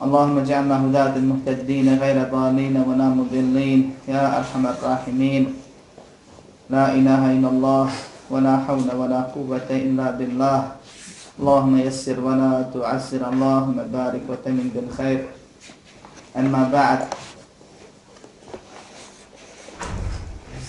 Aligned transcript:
اللهم 0.00 0.38
اجعلنا 0.38 0.76
هداة 0.84 1.14
المهتدين 1.16 2.00
غير 2.00 2.16
ضالين 2.32 2.76
ولا 2.88 3.08
مضلين. 3.12 3.80
يا 4.08 4.38
أرحم 4.40 4.64
الراحمين. 4.66 5.42
لا 6.72 6.96
إله 6.96 7.22
إلا 7.36 7.48
الله 7.48 7.86
ولا 8.32 8.54
حول 8.64 8.88
ولا 8.96 9.20
قوة 9.36 9.68
إلا 9.68 10.06
بالله. 10.16 10.58
اللهم 11.36 11.74
يسر 11.84 12.16
ولا 12.20 12.64
تعسر. 12.72 13.20
اللهم 13.28 13.76
بارك 13.92 14.22
وتمن 14.28 14.66
بالخير. 14.72 15.20
أما 16.36 16.62
بعد 16.72 17.00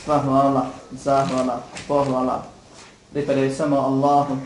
Sva 0.01 0.17
hvala, 0.17 0.65
zahvala, 0.97 1.61
pohvala 1.87 2.41
pripadaju 3.13 3.53
samo 3.53 3.77
Allahu, 3.77 4.37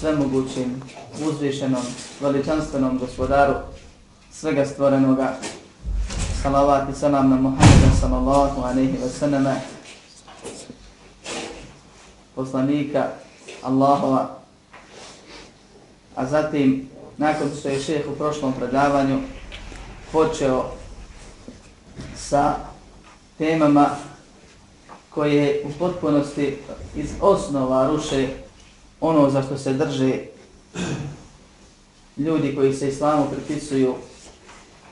svemogućim, 0.00 0.82
uzvišenom, 1.26 1.82
veličanstvenom 2.20 2.98
gospodaru 2.98 3.54
svega 4.32 4.66
stvorenoga. 4.66 5.36
Salavat 6.42 6.88
i 6.88 6.98
salam 6.98 7.30
na 7.30 7.36
Muhammeda 7.36 7.96
sallallahu 8.00 8.62
alaihi 8.62 8.98
wa 9.04 9.08
sallama, 9.18 9.54
poslanika 12.34 13.06
Allahova. 13.62 14.38
A 16.16 16.26
zatim, 16.26 16.88
nakon 17.16 17.48
što 17.58 17.68
je 17.68 17.80
šeh 17.80 18.06
u 18.12 18.16
prošlom 18.16 18.52
predavanju 18.52 19.20
počeo 20.12 20.64
sa 22.16 22.54
temama 23.38 23.90
koje 25.10 25.62
u 25.64 25.78
potpunosti 25.78 26.58
iz 26.96 27.10
osnova 27.20 27.88
ruše 27.88 28.28
ono 29.00 29.30
za 29.30 29.42
što 29.42 29.58
se 29.58 29.72
drže 29.72 30.18
ljudi 32.16 32.54
koji 32.56 32.74
se 32.74 32.88
islamu 32.88 33.26
pripisuju 33.30 33.94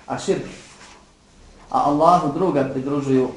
a 0.06 0.18
širk, 0.18 0.42
a 1.70 1.78
Allahu 1.78 2.32
druga 2.34 2.68
pridružuju. 2.72 3.28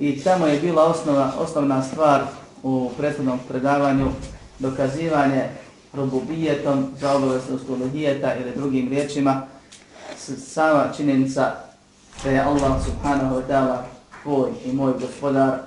I 0.00 0.20
tamo 0.24 0.46
je 0.46 0.60
bila 0.60 0.84
osnova, 0.84 1.32
osnovna 1.38 1.82
stvar 1.82 2.22
u 2.62 2.90
prethodnom 2.96 3.38
predavanju 3.48 4.10
dokazivanje 4.58 5.48
rububijetom 5.92 6.86
za 7.00 7.16
obaveznost 7.16 7.68
uluhijeta 7.68 8.34
ili 8.34 8.56
drugim 8.56 8.88
riječima 8.88 9.42
sama 10.38 10.92
činjenica 10.96 11.54
da 12.24 12.30
je 12.30 12.40
Allah 12.40 12.84
subhanahu 12.84 13.34
wa 13.36 13.42
ta'ala 13.48 13.76
tvoj 14.22 14.50
i 14.64 14.72
moj 14.72 14.92
gospodar 15.00 15.58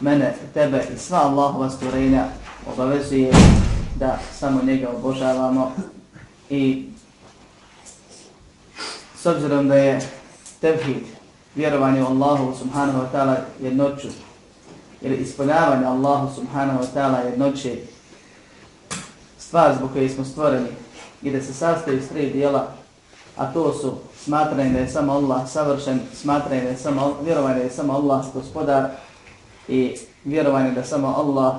mene, 0.00 0.34
tebe 0.54 0.84
i 0.94 0.98
sva 0.98 1.18
Allahova 1.18 1.70
stvorenja 1.70 2.24
obavezuje 2.66 3.32
da 3.94 4.18
samo 4.38 4.62
njega 4.62 4.88
obožavamo 4.90 5.72
i 6.50 6.86
s 9.16 9.26
obzirom 9.26 9.68
da 9.68 9.74
je 9.74 10.00
tevhid 10.60 11.04
vjerovanje 11.54 12.02
u 12.02 12.06
Allahu 12.06 12.54
subhanahu 12.58 12.98
wa 12.98 13.06
ta'ala 13.12 13.36
jednoću 13.62 14.08
ili 15.00 15.16
ispoljavanje 15.16 15.86
Allahu 15.86 16.34
subhanahu 16.34 16.78
wa 16.78 16.86
ta'ala 16.94 17.24
jednoće 17.30 17.76
stvar 19.38 19.76
zbog 19.76 19.92
koje 19.92 20.08
smo 20.08 20.24
stvoreni 20.24 20.68
i 21.22 21.30
da 21.30 21.40
se 21.40 21.54
sastoji 21.54 21.98
iz 21.98 22.08
tri 22.08 22.30
dijela 22.30 22.68
a 23.36 23.52
to 23.52 23.72
su 23.72 23.94
smatranje 24.24 24.70
da 24.70 24.78
je 24.78 24.88
samo 24.88 25.12
Allah 25.12 25.50
savršen, 25.50 26.00
smatranje 26.14 26.62
da 26.62 26.68
je 26.68 26.76
samo, 26.76 27.16
vjerovanje 27.24 27.58
da 27.58 27.64
je 27.64 27.70
samo 27.70 27.92
Allah 27.92 28.24
gospodar 28.34 28.90
i 29.68 29.96
vjerovanje 30.24 30.70
da 30.70 30.84
samo 30.84 31.08
Allah 31.16 31.54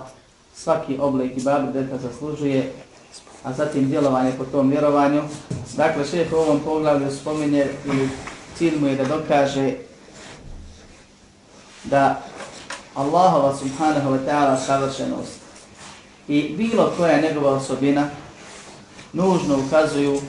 svaki 0.55 0.97
oblik 0.99 1.37
i 1.37 1.41
zaslužuje, 2.01 2.71
a 3.43 3.53
zatim 3.53 3.89
djelovanje 3.89 4.31
po 4.37 4.45
tom 4.45 4.69
vjerovanju. 4.69 5.21
Dakle, 5.77 6.05
šef 6.05 6.33
u 6.33 6.35
ovom 6.35 6.59
poglavlju 6.59 7.11
spominje 7.11 7.67
i 7.85 8.07
cilj 8.57 8.79
mu 8.79 8.87
je 8.87 8.95
da 8.95 9.03
dokaže 9.03 9.73
da 11.83 12.21
Allahova 12.95 13.55
subhanahu 13.55 14.09
wa 14.09 14.19
ta'ala 14.25 14.57
savršenost 14.57 15.39
i 16.27 16.55
bilo 16.57 16.93
koja 16.97 17.21
njegova 17.21 17.51
osobina 17.51 18.09
nužno 19.13 19.57
ukazuju 19.67 20.21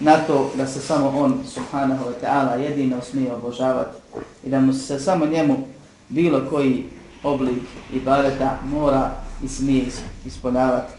na 0.00 0.16
to 0.26 0.50
da 0.54 0.66
se 0.66 0.80
samo 0.80 1.12
on 1.18 1.40
subhanahu 1.54 2.04
wa 2.04 2.26
ta'ala 2.26 2.54
jedino 2.54 3.00
smije 3.02 3.34
obožavati 3.34 3.96
i 4.44 4.50
da 4.50 4.60
mu 4.60 4.72
se 4.72 4.98
samo 4.98 5.26
njemu 5.26 5.68
bilo 6.08 6.40
koji 6.50 6.84
oblik 7.22 7.62
ibadeta 7.92 8.58
mora 8.64 9.23
i 9.42 9.48
smije 9.48 9.86
ispoljavati. 10.26 10.92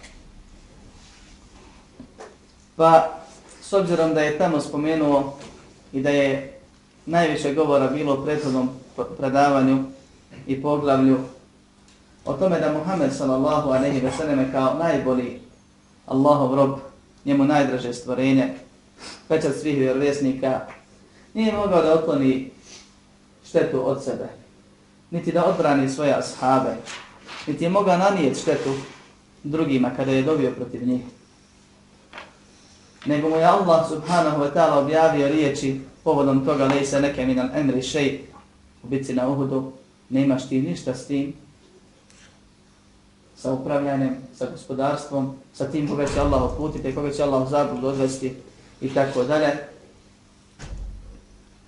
Pa, 2.75 3.09
s 3.61 3.73
obzirom 3.73 4.13
da 4.13 4.21
je 4.21 4.37
tamo 4.37 4.61
spomenuo 4.61 5.37
i 5.93 6.01
da 6.01 6.09
je 6.09 6.59
najviše 7.05 7.53
govora 7.53 7.87
bilo 7.87 8.13
u 8.13 8.25
prethodnom 8.25 8.69
predavanju 9.17 9.83
i 10.47 10.61
poglavlju 10.61 11.17
o 12.25 12.33
tome 12.33 12.59
da 12.59 12.73
Muhammed 12.73 13.13
sallallahu 13.13 13.69
aleyhi 13.69 14.03
ve 14.03 14.11
selleme 14.17 14.51
kao 14.51 14.73
najbolji 14.73 15.39
Allahov 16.05 16.55
rob, 16.55 16.79
njemu 17.25 17.43
najdraže 17.43 17.93
stvorenje, 17.93 18.53
pečat 19.27 19.55
svih 19.55 19.77
vjerovjesnika, 19.77 20.61
nije 21.33 21.53
mogao 21.53 21.81
da 21.81 21.93
otkloni 21.93 22.51
štetu 23.45 23.89
od 23.89 24.03
sebe, 24.03 24.27
niti 25.11 25.31
da 25.31 25.45
odbrani 25.45 25.89
svoje 25.89 26.13
ashabe, 26.13 26.75
niti 27.47 27.63
je 27.63 27.69
mogao 27.69 27.97
nanijeti 27.97 28.39
štetu 28.39 28.73
drugima 29.43 29.91
kada 29.95 30.11
je 30.11 30.23
dobio 30.23 30.51
protiv 30.51 30.87
njih. 30.87 31.01
Nego 33.05 33.29
mu 33.29 33.35
je 33.35 33.45
Allah 33.45 33.89
subhanahu 33.89 34.41
wa 34.41 34.53
ta'ala 34.53 34.73
objavio 34.73 35.27
riječi 35.27 35.81
povodom 36.03 36.45
toga 36.45 36.65
lej 36.65 36.85
se 36.85 37.01
neke 37.01 37.25
minan 37.25 37.49
emri 37.55 37.81
šej 37.81 38.21
u 38.83 38.87
bitci 38.87 39.13
na 39.13 39.27
Uhudu, 39.27 39.71
ne 40.09 40.21
imaš 40.21 40.49
ti 40.49 40.61
ništa 40.61 40.95
s 40.95 41.07
tim, 41.07 41.33
sa 43.37 43.51
upravljanjem, 43.53 44.17
sa 44.37 44.47
gospodarstvom, 44.51 45.35
sa 45.53 45.71
tim 45.71 45.87
koga 45.87 46.05
će 46.07 46.19
Allah 46.19 46.53
uputiti, 46.53 46.95
koga 46.95 47.11
će 47.11 47.23
Allah 47.23 47.47
u 47.47 47.49
zabludu 47.49 47.87
odvesti, 47.87 48.33
i 48.81 48.89
tako 48.89 49.23
dalje. 49.23 49.47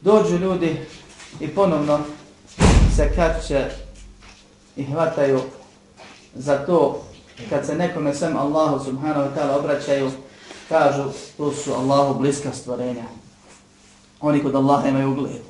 Dođu 0.01 0.37
ljudi 0.37 0.77
i 1.39 1.47
ponovno 1.47 1.99
se 2.95 3.11
kače 3.15 3.69
i 4.75 4.83
hvataju 4.83 5.39
za 6.37 6.65
to 6.65 7.03
kad 7.49 7.65
se 7.65 7.75
nekome 7.75 8.13
sem 8.13 8.37
Allahu 8.37 8.85
subhanahu 8.85 9.19
wa 9.19 9.35
ta'ala 9.35 9.59
obraćaju, 9.59 10.11
kažu 10.69 11.03
to 11.37 11.51
su 11.51 11.73
Allahu 11.73 12.19
bliska 12.19 12.53
stvorenja. 12.53 13.03
Oni 14.21 14.43
kod 14.43 14.55
Allaha 14.55 14.87
imaju 14.87 15.11
ugled. 15.11 15.41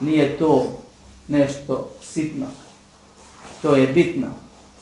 Nije 0.00 0.38
to 0.38 0.66
nešto 1.28 1.88
sitno. 2.02 2.46
To 3.62 3.76
je 3.76 3.86
bitno. 3.86 4.26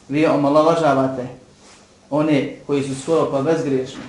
Vi 0.09 0.27
omalovažavate 0.27 1.29
one 2.11 2.57
koji 2.67 2.83
su 2.83 3.03
skoro 3.03 3.31
pa 3.31 3.43
bezgriješni 3.43 4.03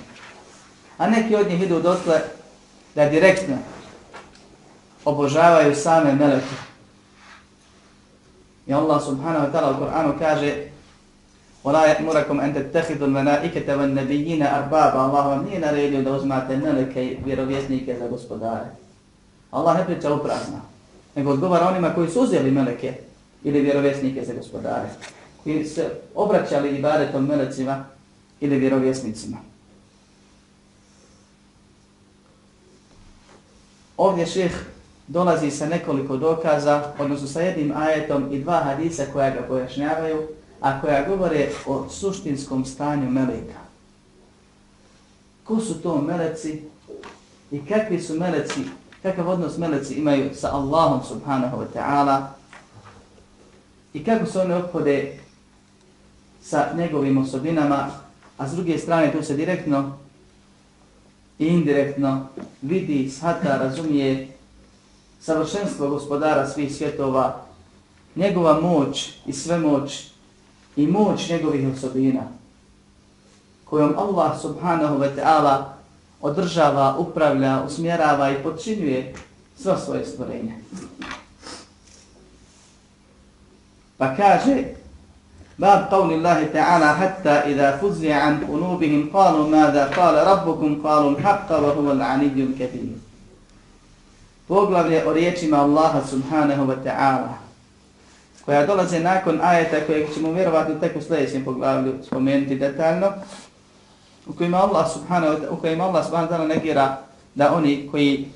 a 1.00 1.06
neki 1.06 1.36
od 1.36 1.48
njih 1.48 1.62
idu 1.62 1.80
dotle 1.80 2.20
da 2.94 3.08
direktno 3.08 3.56
obožavaju 5.04 5.76
same 5.76 6.14
meleke. 6.14 6.69
I 8.69 8.73
Allah 8.73 9.01
subhanahu 9.01 9.45
wa 9.45 9.51
ta'ala 9.51 9.71
u 9.71 9.79
Kur'anu 9.79 10.19
kaže 10.19 10.75
وَلَا 11.65 11.85
يَأْمُرَكُمْ 11.85 12.37
أَنْ 12.41 12.53
تَتَّخِذُوا 12.53 13.07
الْمَنَائِكَةَ 13.07 13.77
وَالنَّبِيِّينَ 13.77 14.43
أَرْبَابًا 14.43 14.99
Allah 15.01 15.25
vam 15.25 15.45
nije 15.45 15.59
naredio 15.59 16.01
da 16.01 16.11
uzmate 16.11 16.57
meleke 16.57 17.05
i 17.05 17.17
vjerovjesnike 17.25 17.97
za 17.99 18.07
gospodare. 18.07 18.69
Allah 19.51 19.77
ne 19.77 19.85
priča 19.85 20.13
uprazna, 20.13 20.61
nego 21.15 21.31
odgovara 21.31 21.67
onima 21.67 21.93
koji 21.93 22.09
su 22.09 22.21
uzeli 22.21 22.51
meleke 22.51 22.93
ili 23.43 23.61
vjerovjesnike 23.61 24.25
za 24.25 24.33
gospodare, 24.33 24.89
koji 25.43 25.65
se 25.65 25.89
obraćali 26.15 26.77
ibadetom 26.77 27.25
melecima 27.25 27.85
ili 28.39 28.57
vjerovjesnicima. 28.57 29.37
Ovdje 33.97 34.25
šeh 34.25 34.51
dolazi 35.10 35.50
sa 35.50 35.66
nekoliko 35.66 36.16
dokaza, 36.16 36.92
odnosno 36.98 37.26
sa 37.26 37.40
jednim 37.40 37.72
ajetom 37.76 38.32
i 38.32 38.38
dva 38.38 38.60
hadisa 38.64 39.04
koja 39.12 39.30
ga 39.30 39.42
pojašnjavaju, 39.42 40.22
a 40.60 40.80
koja 40.80 41.08
govore 41.08 41.48
o 41.66 41.88
suštinskom 41.88 42.64
stanju 42.64 43.10
meleka. 43.10 43.58
Ko 45.44 45.60
su 45.60 45.82
to 45.82 46.00
meleci 46.00 46.62
i 47.50 47.66
kakvi 47.66 48.00
su 48.00 48.14
meleci, 48.14 48.60
kakav 49.02 49.28
odnos 49.28 49.58
meleci 49.58 49.94
imaju 49.94 50.30
sa 50.34 50.48
Allahom 50.52 51.00
subhanahu 51.08 51.56
wa 51.56 51.66
ta'ala 51.74 52.26
i 53.94 54.04
kako 54.04 54.26
se 54.26 54.38
one 54.38 54.54
obhode 54.54 55.18
sa 56.42 56.68
njegovim 56.76 57.18
osobinama, 57.18 57.90
a 58.38 58.48
s 58.48 58.52
druge 58.52 58.78
strane 58.78 59.12
tu 59.12 59.22
se 59.22 59.34
direktno 59.34 59.98
i 61.38 61.46
indirektno 61.46 62.26
vidi, 62.62 63.10
shata, 63.10 63.56
razumije 63.56 64.28
savršenstvo 65.21 65.89
gospodara 65.89 66.47
svih 66.47 66.75
svjetova, 66.75 67.41
njegova 68.15 68.61
moć 68.61 69.13
i 69.25 69.33
sve 69.33 69.59
moć 69.59 70.07
i 70.75 70.87
moć 70.87 71.29
njegovih 71.29 71.67
osobina, 71.73 72.21
kojom 73.65 73.95
Allah 73.97 74.41
subhanahu 74.41 74.97
wa 74.97 75.09
ta'ala 75.15 75.63
održava, 76.21 76.95
upravlja, 76.97 77.63
usmjerava 77.65 78.31
i 78.31 78.43
počinjuje 78.43 79.15
sve 79.57 79.77
svoje 79.77 80.05
stvorenje. 80.05 80.53
Pa 83.97 84.15
kaže, 84.15 84.75
باب 85.59 85.87
قول 85.91 86.13
الله 86.13 86.43
تعالى 86.53 86.95
حتى 86.95 87.29
إذا 87.29 87.77
فزع 87.77 88.15
عن 88.15 88.45
قلوبهم 88.45 89.09
قالوا 89.13 89.47
ماذا 89.47 89.85
قال 89.85 90.27
ربكم 90.27 90.81
قالوا 90.87 91.11
الحق 91.11 91.51
وهو 91.51 91.91
العلي 91.91 92.43
الكبير 92.43 92.91
poglavlje 94.50 95.06
o 95.06 95.12
riječima 95.12 95.56
Allaha 95.56 96.02
subhanahu 96.06 96.66
wa 96.66 96.76
ta'ala, 96.84 97.38
koja 98.44 98.66
dolaze 98.66 99.00
nakon 99.00 99.40
ajeta 99.42 99.76
kojeg 99.86 100.14
ćemo 100.14 100.32
vjerovatno 100.32 100.74
tek 100.74 100.96
u 100.96 101.00
sljedećem 101.00 101.44
poglavlju 101.44 101.92
spomenuti 102.06 102.56
detaljno, 102.56 103.12
u 104.26 104.32
kojima 104.32 104.58
Allah 104.58 104.92
subhanahu 104.92 105.32
wa 105.32 105.40
ta'ala, 105.40 105.50
u 105.50 105.56
kojima 105.56 105.84
Allah 105.84 106.04
subhanahu 106.04 106.32
wa 106.32 106.36
ta'ala 106.36 106.48
negira 106.48 106.96
da 107.34 107.54
oni 107.54 107.88
koji, 107.90 108.28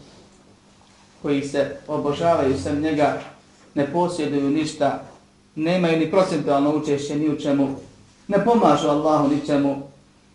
koji 1.23 1.43
se 1.43 1.77
obožavaju 1.89 2.59
sem 2.59 2.81
njega 2.81 3.21
ne 3.75 3.93
posjeduju 3.93 4.51
ništa, 4.51 5.03
nemaju 5.55 5.99
ni 5.99 6.11
procentualno 6.11 6.77
učešće 6.77 7.17
ni 7.17 7.29
u 7.29 7.41
čemu, 7.41 7.69
ne 8.29 8.45
pomažu 8.45 8.89
Allahu 8.89 9.29
ni 9.29 9.47
čemu, 9.47 9.83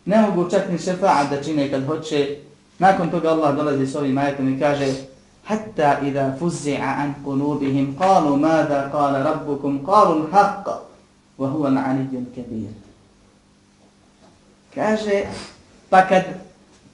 ne 0.06 0.22
mogu 0.22 0.50
čak 0.50 0.70
ni 0.72 0.78
šefaat 0.78 1.30
da 1.30 1.44
čine 1.44 1.72
kad 1.72 1.86
hoće, 1.86 2.38
nakon 2.80 3.10
toga 3.10 3.30
Allah 3.30 3.56
dolazi 3.56 3.88
s 3.88 3.96
ovim 3.96 4.18
ajetom 4.18 4.56
i 4.56 4.60
kaže 4.60 4.94
حتى 5.50 5.84
إذا 5.84 6.38
فزع 6.42 6.84
عن 6.84 7.14
قلوبهم 7.26 7.96
قالوا 8.00 8.38
ماذا 8.38 8.90
قال 8.94 9.26
ربكم 9.26 9.86
قالوا 9.88 10.26
الحق 10.26 10.66
وهو 11.38 11.68
العلي 11.68 12.24
الكبير 12.24 12.70
se 14.76 15.28
فقد 15.92 16.26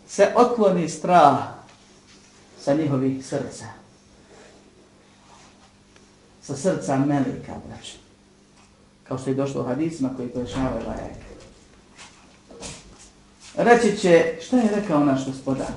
سأكون 0.07 0.84
استراح 0.84 1.54
سنه 2.60 2.96
به 2.96 3.22
sa 6.42 6.56
srca 6.56 6.98
melika 6.98 7.54
برش 7.68 7.98
kao 9.04 9.18
što 9.18 9.30
je 9.30 9.36
došlo 9.36 9.62
u 9.62 9.66
hadisma 9.66 10.10
koji 10.18 10.28
pojašnjava 10.28 10.80
ovaj 10.86 10.98
ajet. 10.98 11.18
Reći 13.56 13.98
će, 13.98 14.38
šta 14.42 14.57
je 14.57 14.75
rekao 14.75 15.06
naš 15.06 15.25
gospodar? 15.25 15.68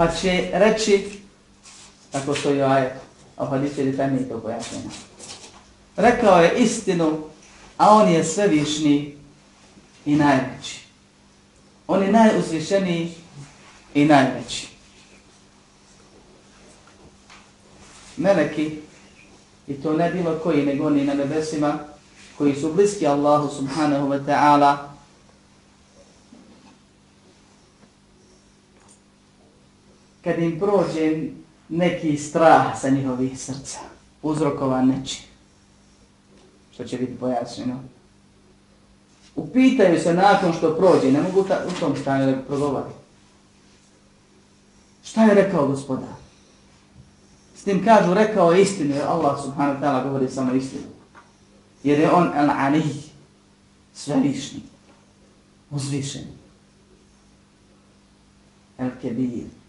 Pa 0.00 0.08
će 0.08 0.50
reći, 0.52 1.20
tako 2.10 2.34
što 2.34 2.50
je 2.50 2.64
ajet, 2.64 2.92
a 3.36 3.46
hadis 3.46 3.78
je 3.78 3.84
detaljnije 3.84 4.28
to 4.28 4.40
pojašnjeno. 4.40 4.90
Rekao 5.96 6.42
je 6.42 6.58
istinu, 6.58 7.18
a 7.76 7.90
on 7.90 8.08
je 8.08 8.24
svevišnji 8.24 9.16
i 10.06 10.16
najveći. 10.16 10.80
On 11.86 12.02
je 12.02 12.12
najuzvišeniji 12.12 13.14
i 13.94 14.04
najveći. 14.04 14.68
Meleki, 18.16 18.78
i 19.68 19.74
to 19.74 19.92
ne 19.92 20.10
bilo 20.10 20.38
koji 20.42 20.66
nego 20.66 20.86
oni 20.86 21.04
na 21.04 21.14
nebesima, 21.14 21.78
koji 22.38 22.54
su 22.54 22.72
bliski 22.72 23.06
Allahu 23.06 23.54
subhanahu 23.56 24.08
wa 24.08 24.24
ta'ala, 24.26 24.89
kad 30.24 30.38
im 30.38 30.60
prođe 30.60 31.28
neki 31.68 32.16
strah 32.16 32.80
sa 32.80 32.88
njihovih 32.88 33.40
srca, 33.40 33.78
uzrokovan 34.22 34.88
neči, 34.88 35.22
što 36.74 36.84
će 36.84 36.98
biti 36.98 37.16
pojašnjeno. 37.16 37.80
Upitaju 39.36 40.00
se 40.00 40.14
nakon 40.14 40.52
što 40.52 40.76
prođe, 40.76 41.12
ne 41.12 41.22
mogu 41.22 41.44
ta, 41.44 41.64
u 41.68 41.80
tom 41.80 41.96
stanju 41.96 42.26
da 42.26 42.42
progovori. 42.42 42.90
Šta 45.04 45.24
je 45.24 45.34
rekao 45.34 45.66
gospodar? 45.66 46.08
S 47.56 47.64
tim 47.64 47.84
kažu, 47.84 48.14
rekao 48.14 48.52
je 48.52 48.62
istinu, 48.62 48.94
jer 48.94 49.06
Allah 49.06 49.42
subhanahu 49.44 49.80
wa 49.80 49.82
ta'ala 49.82 50.02
govori 50.02 50.28
samo 50.28 50.54
istinu. 50.54 50.82
Jer 51.82 52.00
je 52.00 52.10
on 52.10 52.30
al-ali, 52.34 52.82
svevišni, 53.94 54.60
uzvišeni. 55.70 56.32
El-kebir, 58.78 59.59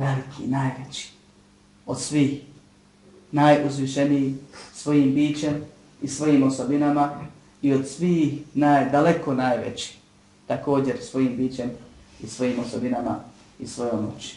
veliki, 0.00 0.46
najveći 0.46 1.12
od 1.86 2.00
svih, 2.00 2.40
najuzvišeniji 3.32 4.34
svojim 4.74 5.14
bićem 5.14 5.64
i 6.02 6.08
svojim 6.08 6.42
osobinama 6.42 7.10
i 7.62 7.72
od 7.72 7.88
svih 7.88 8.34
naj, 8.54 8.90
daleko 8.90 9.34
najveći, 9.34 9.98
također 10.46 10.96
svojim 11.02 11.36
bićem 11.36 11.70
i 12.22 12.26
svojim 12.26 12.60
osobinama 12.60 13.16
i 13.58 13.66
svojom 13.66 14.04
moći. 14.04 14.36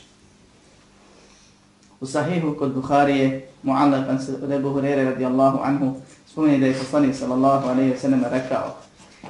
U 1.99 2.05
sahihu 2.05 2.55
kod 2.59 2.73
Buharije, 2.73 3.47
mu'allakan 3.63 4.25
se 4.25 4.37
Rebu 4.41 4.69
Hurere 4.69 5.03
radijallahu 5.03 5.59
anhu, 5.63 5.95
spomeni 6.31 6.59
da 6.59 6.65
je 6.65 6.79
poslanik 6.79 7.15
sallallahu 7.15 7.67
alaihi 7.67 7.93
wa 7.93 7.97
sallam 7.97 8.23
rekao 8.31 8.75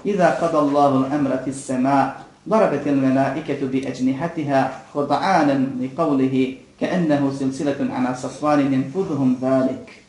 Iza 0.04 0.36
qada 0.42 0.58
Allahu 0.58 0.98
l'amra 0.98 1.44
fis 1.44 1.70
sema' 1.70 2.23
ضربت 2.50 2.88
الملائكة 2.88 3.68
بأجنحتها 3.68 4.82
خضعانا 4.94 5.68
لقوله 5.82 6.56
كأنه 6.80 7.32
سلسلة 7.40 7.94
على 7.94 8.16
صفوان 8.16 8.74
ينفذهم 8.74 9.38
ذلك. 9.42 10.04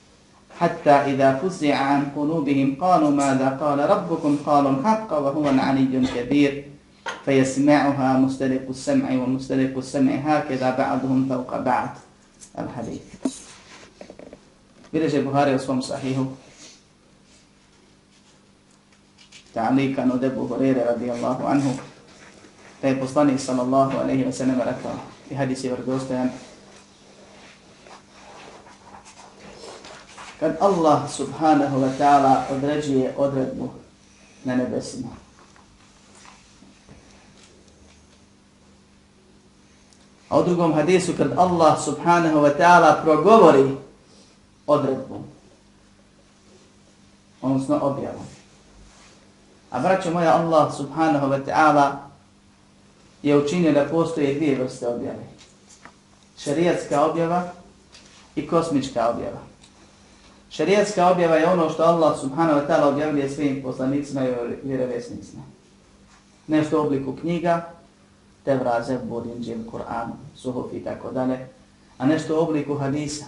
حتى 0.61 0.91
إذا 0.91 1.35
فزع 1.35 1.76
عن 1.76 2.07
قلوبهم 2.17 2.76
قالوا 2.81 3.11
ماذا 3.11 3.49
قال 3.61 3.79
ربكم؟ 3.91 4.38
قالوا 4.47 4.71
الحق 4.71 5.12
وهو 5.12 5.50
العلي 5.50 5.99
الكبير. 5.99 6.64
فيسمعها 7.25 8.19
مستلق 8.19 8.67
السمع 8.71 9.12
ومستلق 9.12 9.79
السمع. 9.79 10.12
هكذا 10.12 10.71
بعضهم 10.76 11.26
فوق 11.29 11.59
بعض. 11.59 11.88
الحديث. 12.59 13.03
بلج 14.93 15.14
البخاري 15.14 15.55
وصوم 15.55 15.81
صحيح. 15.81 16.19
تعليقا 19.55 20.03
ودب 20.14 20.53
هريرة 20.53 20.83
رضي 20.91 21.12
الله 21.12 21.49
عنه. 21.49 21.94
Da 22.85 22.88
je 22.88 23.00
poslanik 23.00 23.41
sallallahu 23.41 23.99
alaihi 23.99 24.25
wa 24.25 24.33
sallam 24.33 24.59
rekao 24.61 24.93
i 25.31 25.35
hadis 25.35 25.64
je 25.64 25.73
vrgostojan 25.73 26.31
kad 30.41 30.57
Allah 30.61 31.11
subhanahu 31.11 31.81
wa 31.81 31.88
ta'ala 31.99 32.45
određuje 32.50 33.14
odredbu 33.17 33.69
na 34.45 34.57
nebesima 34.57 35.09
a 40.29 40.38
u 40.38 40.45
drugom 40.45 40.75
hadisu 40.75 41.12
kad 41.17 41.38
Allah 41.38 41.81
subhanahu 41.85 42.37
wa 42.37 42.53
ta'ala 42.59 43.00
progovori 43.03 43.76
odredbu 44.67 45.23
odnosno 47.43 47.79
objavu. 47.83 48.25
A 49.71 49.81
braćo 49.81 50.11
moja 50.11 50.35
Allah 50.35 50.76
subhanahu 50.76 51.26
wa 51.26 51.45
ta'ala 51.45 52.13
je 53.25 53.38
učinio 53.38 53.73
da 53.73 53.85
postoje 53.85 54.35
dvije 54.35 54.59
vrste 54.59 54.88
objave. 54.88 55.25
Šarijatska 56.38 57.04
objava 57.04 57.52
i 58.37 58.47
kosmička 58.47 59.09
objava. 59.11 59.40
Šarijatska 60.50 61.11
objava 61.11 61.37
je 61.37 61.49
ono 61.49 61.71
što 61.71 61.83
Allah 61.83 62.21
subhanahu 62.21 62.61
wa 62.61 62.66
ta'ala 62.69 62.88
objavljuje 62.88 63.31
svim 63.31 63.62
poslanicima 63.62 64.28
i 64.28 64.35
vjerovesnicima. 64.62 65.43
Nešto 66.47 66.78
u 66.78 66.87
obliku 66.87 67.16
knjiga, 67.21 67.71
Tevra, 68.45 68.83
Zebur, 68.83 69.26
Inđim, 69.37 69.66
Kur'an, 69.73 70.11
Suhuf 70.37 70.73
i 70.73 70.85
tako 70.85 71.11
dalje. 71.11 71.47
a 71.99 72.07
nešto 72.07 72.37
u 72.37 72.43
obliku 72.43 72.75
hadisa. 72.75 73.25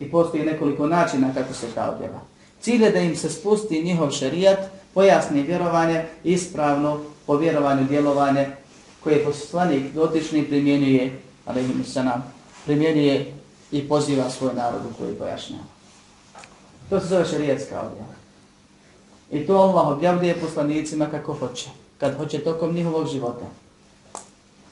I 0.00 0.10
postoji 0.10 0.44
nekoliko 0.44 0.86
načina 0.86 1.34
kako 1.34 1.54
se 1.54 1.66
ta 1.74 1.92
objava. 1.96 2.20
Cilj 2.60 2.84
je 2.84 2.90
da 2.90 2.98
im 2.98 3.16
se 3.16 3.30
spusti 3.30 3.84
njihov 3.84 4.10
šarijat, 4.10 4.58
pojasni 4.94 5.42
vjerovanje, 5.42 6.04
ispravno 6.24 7.00
po 7.26 7.36
vjerovanju 7.36 7.84
djelovanje 7.84 8.48
koje 9.04 9.24
poslanik 9.24 9.92
dotični 9.94 10.44
primjenjuje, 10.44 11.20
ali 11.46 11.60
im 11.60 11.84
se 11.84 12.04
nam 12.04 12.32
primjenjuje 12.64 13.34
i 13.72 13.88
poziva 13.88 14.30
svoj 14.30 14.54
narod 14.54 14.80
u 14.90 14.98
koji 14.98 15.14
pojašnjava. 15.14 15.64
To 16.90 17.00
se 17.00 17.06
zove 17.06 17.24
šarijetska 17.24 17.80
objava. 17.80 18.16
I 19.30 19.46
to 19.46 19.56
Allah 19.56 19.88
objavljuje 19.88 20.40
poslanicima 20.40 21.06
kako 21.06 21.34
hoće, 21.34 21.68
kad 21.98 22.16
hoće 22.16 22.38
tokom 22.38 22.74
njihovog 22.74 23.08
života. 23.08 23.46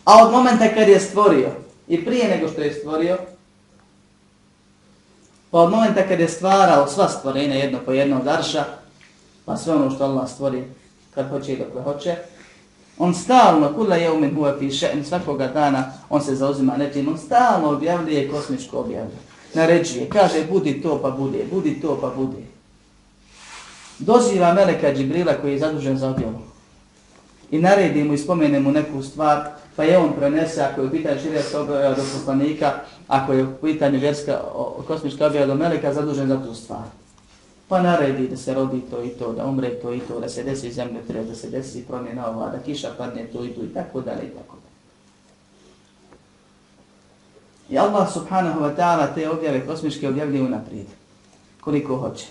A 0.05 0.27
od 0.27 0.33
momenta 0.33 0.75
kad 0.75 0.89
je 0.89 1.01
stvorio, 1.01 1.49
i 1.89 2.05
prije 2.05 2.29
nego 2.29 2.49
što 2.49 2.61
je 2.61 2.75
stvorio, 2.75 3.19
pa 5.51 5.61
od 5.61 5.71
momenta 5.71 6.09
kad 6.09 6.21
je 6.21 6.29
stvarao 6.29 6.89
sva 6.89 7.09
stvorenja 7.09 7.55
jedno 7.55 7.79
po 7.87 7.93
jedno 7.93 8.21
darša, 8.25 8.65
pa 9.45 9.57
sve 9.57 9.75
ono 9.75 9.91
što 9.91 10.05
Allah 10.05 10.31
stvori 10.31 10.65
kad 11.15 11.31
hoće 11.31 11.53
i 11.53 11.57
dok 11.57 11.85
hoće, 11.85 12.17
on 12.99 13.15
stalno, 13.15 13.73
kula 13.75 13.97
je 13.97 14.13
umen 14.13 14.35
huva 14.35 14.57
piše, 14.59 14.89
svakoga 15.09 15.47
dana 15.47 15.93
on 16.11 16.21
se 16.21 16.35
zauzima 16.35 16.77
nečim, 16.77 17.09
on 17.09 17.19
stalno 17.19 17.71
objavljuje 17.71 18.31
kosmičko 18.31 18.79
objavlje. 18.79 19.17
Naređuje, 19.55 20.09
kaže 20.09 20.47
budi 20.51 20.83
to 20.83 20.99
pa 21.03 21.11
bude, 21.11 21.45
budi 21.53 21.81
to 21.81 21.99
pa 22.01 22.11
bude. 22.17 22.43
Doziva 23.99 24.55
Meleka 24.55 24.95
Džibrila 24.95 25.35
koji 25.35 25.53
je 25.53 25.59
zadužen 25.59 25.99
za 25.99 26.11
objavu. 26.11 26.39
I 27.51 27.59
naredi 27.59 28.05
mu 28.05 28.15
i 28.15 28.19
spomene 28.19 28.61
mu 28.61 28.73
neku 28.73 29.03
stvar, 29.03 29.45
pa 29.77 29.85
je 29.85 29.99
on 29.99 30.13
prenese, 30.19 30.63
ako 30.63 30.81
je 30.81 30.87
u 30.87 30.91
pitanju 30.91 31.21
širijska 31.21 31.61
objava 31.61 31.85
e, 31.85 31.95
do 31.95 32.03
poslanika, 32.15 32.73
ako 33.09 33.33
je 33.33 33.45
u 33.45 33.53
pitanju 33.63 33.99
vjerska 33.99 34.41
kosmička 34.87 35.27
objava 35.27 35.47
do 35.47 35.55
Meleka, 35.55 35.95
zadužen 35.95 36.29
za 36.29 36.43
tu 36.45 36.55
stvar. 36.55 37.04
Pa 37.69 37.83
naredi 37.83 38.29
da 38.29 38.37
se 38.37 38.55
rodi 38.55 38.81
to 38.91 39.03
i 39.03 39.09
to, 39.09 39.33
da 39.33 39.45
umre 39.47 39.71
to 39.81 39.93
i 39.93 40.01
to, 40.01 40.21
da 40.21 40.29
se 40.29 40.43
desi 40.43 40.73
zemlje 40.73 41.07
treba, 41.07 41.25
da 41.25 41.35
se 41.35 41.51
desi 41.51 41.85
promjena 41.89 42.29
ova, 42.29 42.51
da 42.51 42.59
kiša 42.59 42.91
padne 42.99 43.27
to 43.33 43.45
i 43.45 43.49
to 43.49 43.65
i 43.65 43.75
tako 43.75 44.01
dalje 44.01 44.23
i 44.27 44.31
tako 44.31 44.57
dalje. 44.57 44.75
I 47.69 47.79
Allah 47.79 48.13
subhanahu 48.13 48.61
wa 48.61 48.77
ta'ala 48.77 49.15
te 49.15 49.31
objave 49.31 49.67
kosmičke 49.67 50.09
objavlje 50.09 50.43
unaprijed, 50.43 50.87
koliko 51.61 51.97
hoće. 51.97 52.27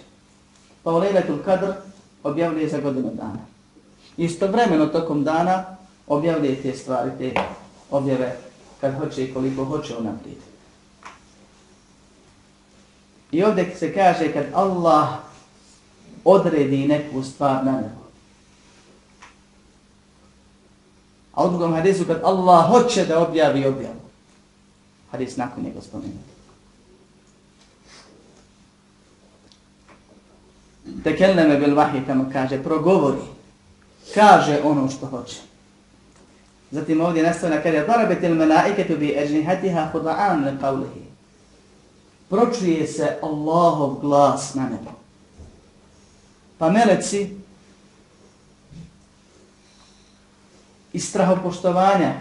Pa 0.84 0.92
u 0.92 0.98
Lejletul 0.98 1.38
Kadr 1.46 1.72
objavljuje 2.24 2.70
za 2.70 2.80
godinu 2.80 3.12
dana. 3.13 3.40
Istovremeno 4.18 4.86
tokom 4.86 5.24
dana 5.24 5.66
objavljuje 6.08 6.62
te 6.62 6.74
stvari, 6.74 7.12
te 7.18 7.34
objave 7.92 8.38
kad 8.82 9.00
hoće 9.00 9.24
i 9.24 9.34
koliko 9.34 9.66
hoće 9.66 9.98
unaprijed. 9.98 10.52
I 13.34 13.44
ovdje 13.44 13.75
se 13.75 13.94
kaže 13.94 14.34
kad 14.34 14.46
Allah 14.54 15.10
odredi 16.25 16.88
neku 16.88 17.24
stvar 17.24 17.66
na 17.66 17.72
nebo. 17.72 18.04
A 21.34 21.46
u 21.46 21.50
drugom 21.50 21.74
hadisu 21.74 22.06
kad 22.06 22.22
Allah 22.24 22.68
hoće 22.70 23.06
da 23.06 23.20
objavi 23.20 23.66
objavu. 23.66 24.02
Hadis 25.12 25.38
nakon 25.38 25.63
njega 25.63 25.82
spomenuti. 25.82 26.34
Tekelleme 31.04 31.58
bil 31.58 31.75
vahij 31.75 32.06
tamo 32.06 32.30
kaže, 32.34 32.63
progovori, 32.63 33.22
kaže 34.13 34.60
ono 34.63 34.90
što 34.90 35.06
hoće. 35.06 35.38
Zatim 36.72 37.02
ovdje 37.02 37.24
nastavlja 37.24 37.63
kaže, 37.63 37.88
darabetil 37.88 38.36
melaiketu 38.36 38.98
bi 38.98 39.16
ežnihatiha 39.18 39.90
huda'an 39.94 40.46
le 40.46 40.54
qavlihi 40.62 41.12
pročuje 42.30 42.88
se 42.88 43.18
Allahov 43.22 44.00
glas 44.01 44.53
na 44.56 44.70
nebo. 44.70 44.92
Pa 46.58 46.70
meleci 46.70 47.36
iz 50.94 51.10
strahopoštovanja 51.10 52.13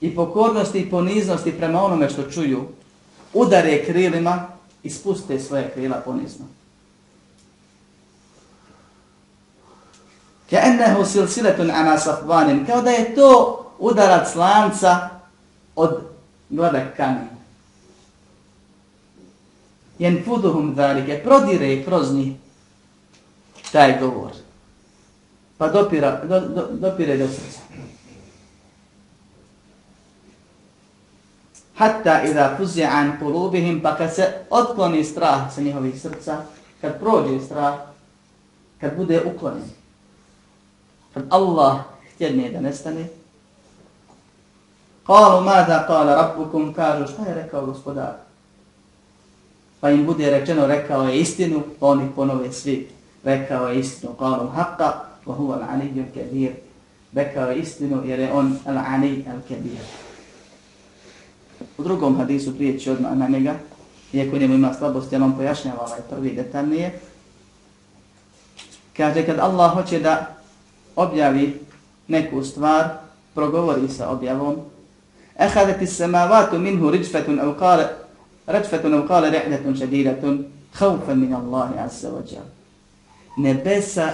i 0.00 0.14
pokornosti 0.14 0.78
i 0.78 0.90
poniznosti 0.90 1.52
prema 1.58 1.82
onome 1.82 2.10
što 2.10 2.30
čuju, 2.30 2.68
udare 3.34 3.84
krilima 3.84 4.46
i 4.82 4.90
spuste 4.90 5.40
svoje 5.40 5.70
krila 5.70 5.96
ponizno. 5.96 6.44
Ka'annahu 10.50 11.04
silsilatun 11.04 11.70
ana 11.70 11.98
safwanin, 11.98 12.66
kao 12.66 12.82
da 12.82 12.90
je 12.90 13.14
to 13.14 13.64
udarac 13.78 14.34
lanca 14.34 15.08
od 15.76 16.00
gladak 16.50 16.96
kamena 16.96 17.37
jenfuduhum 19.98 20.74
zalike, 20.76 21.20
prodire 21.24 21.84
kroz 21.84 22.14
njih 22.14 22.32
taj 23.72 24.00
govor. 24.00 24.30
Pa 25.58 25.68
dopira, 25.68 26.20
do, 26.24 26.40
do, 26.40 26.68
dopire 26.72 27.16
do 27.16 27.28
srca. 27.28 27.60
Hatta 31.74 32.22
idha 32.22 32.56
fuzi 32.56 32.84
an 32.84 33.12
kulubihim, 33.18 33.80
pa 33.82 33.96
kad 33.96 34.14
se 34.14 34.32
otkloni 34.50 35.04
strah 35.04 35.54
sa 35.54 35.60
njihovih 35.60 36.00
srca, 36.00 36.42
kad 36.80 37.00
prođe 37.00 37.40
strah, 37.44 37.74
kad 38.80 38.96
bude 38.96 39.22
uklonjen, 39.24 39.70
kad 41.14 41.24
Allah 41.30 41.76
htjedne 42.14 42.50
da 42.50 42.60
nestane, 42.60 43.06
Kalu 45.08 45.40
mada 45.40 45.86
kala 45.86 46.14
rabbukum, 46.14 46.74
kažu 46.74 47.06
šta 47.12 47.22
je 47.24 47.34
rekao 47.34 47.66
gospodar? 47.66 48.27
Pa 49.80 49.90
im 49.90 50.06
bude 50.06 50.30
rečeno 50.30 50.66
rekao 50.66 51.08
je 51.08 51.20
istinu, 51.20 51.62
pa 51.80 51.86
oni 51.86 52.08
ponove 52.16 52.52
svi 52.52 52.88
rekao 53.24 53.68
je 53.68 53.80
istinu, 53.80 54.12
kalom 54.12 54.48
haqqa, 54.48 54.92
wa 55.26 55.34
huwa 55.34 55.58
al-aniyyu 55.60 56.04
al-kabir. 56.04 56.52
Rekao 57.14 57.50
je 57.50 57.58
istinu 57.58 58.02
jer 58.04 58.20
je 58.20 58.32
on 58.32 58.58
al-ani 58.66 59.24
al-kabir. 59.28 59.82
U 61.78 61.82
drugom 61.82 62.16
hadisu 62.16 62.56
prijeći 62.56 62.90
odmah 62.90 63.16
na 63.16 63.28
njega, 63.28 63.54
iako 64.12 64.38
njemu 64.38 64.54
ima 64.54 64.74
slabost, 64.74 65.12
jer 65.12 65.22
on 65.22 65.36
pojašnjava 65.36 65.86
ovaj 65.86 66.00
prvi 66.10 66.30
detaljnije. 66.30 67.00
Kaže, 68.96 69.26
kad 69.26 69.38
Allah 69.38 69.72
hoće 69.74 70.00
da 70.00 70.36
objavi 70.96 71.60
neku 72.08 72.44
stvar, 72.44 72.88
progovori 73.34 73.88
sa 73.88 74.08
objavom, 74.08 74.56
ehadeti 75.38 75.86
samavatu 75.86 76.58
minhu 76.58 76.90
riđfetun 76.90 77.40
au 77.40 77.54
kale 77.54 77.86
Račfetun 78.48 78.94
u 78.94 79.06
kale 79.08 79.30
rehnetun 79.30 79.76
šedidatun, 79.76 80.44
haufen 80.72 81.20
min 81.20 81.34
Allahi 81.34 81.78
azza 81.78 82.08
wa 82.08 82.22
jal. 82.32 82.44
Nebesa 83.36 84.10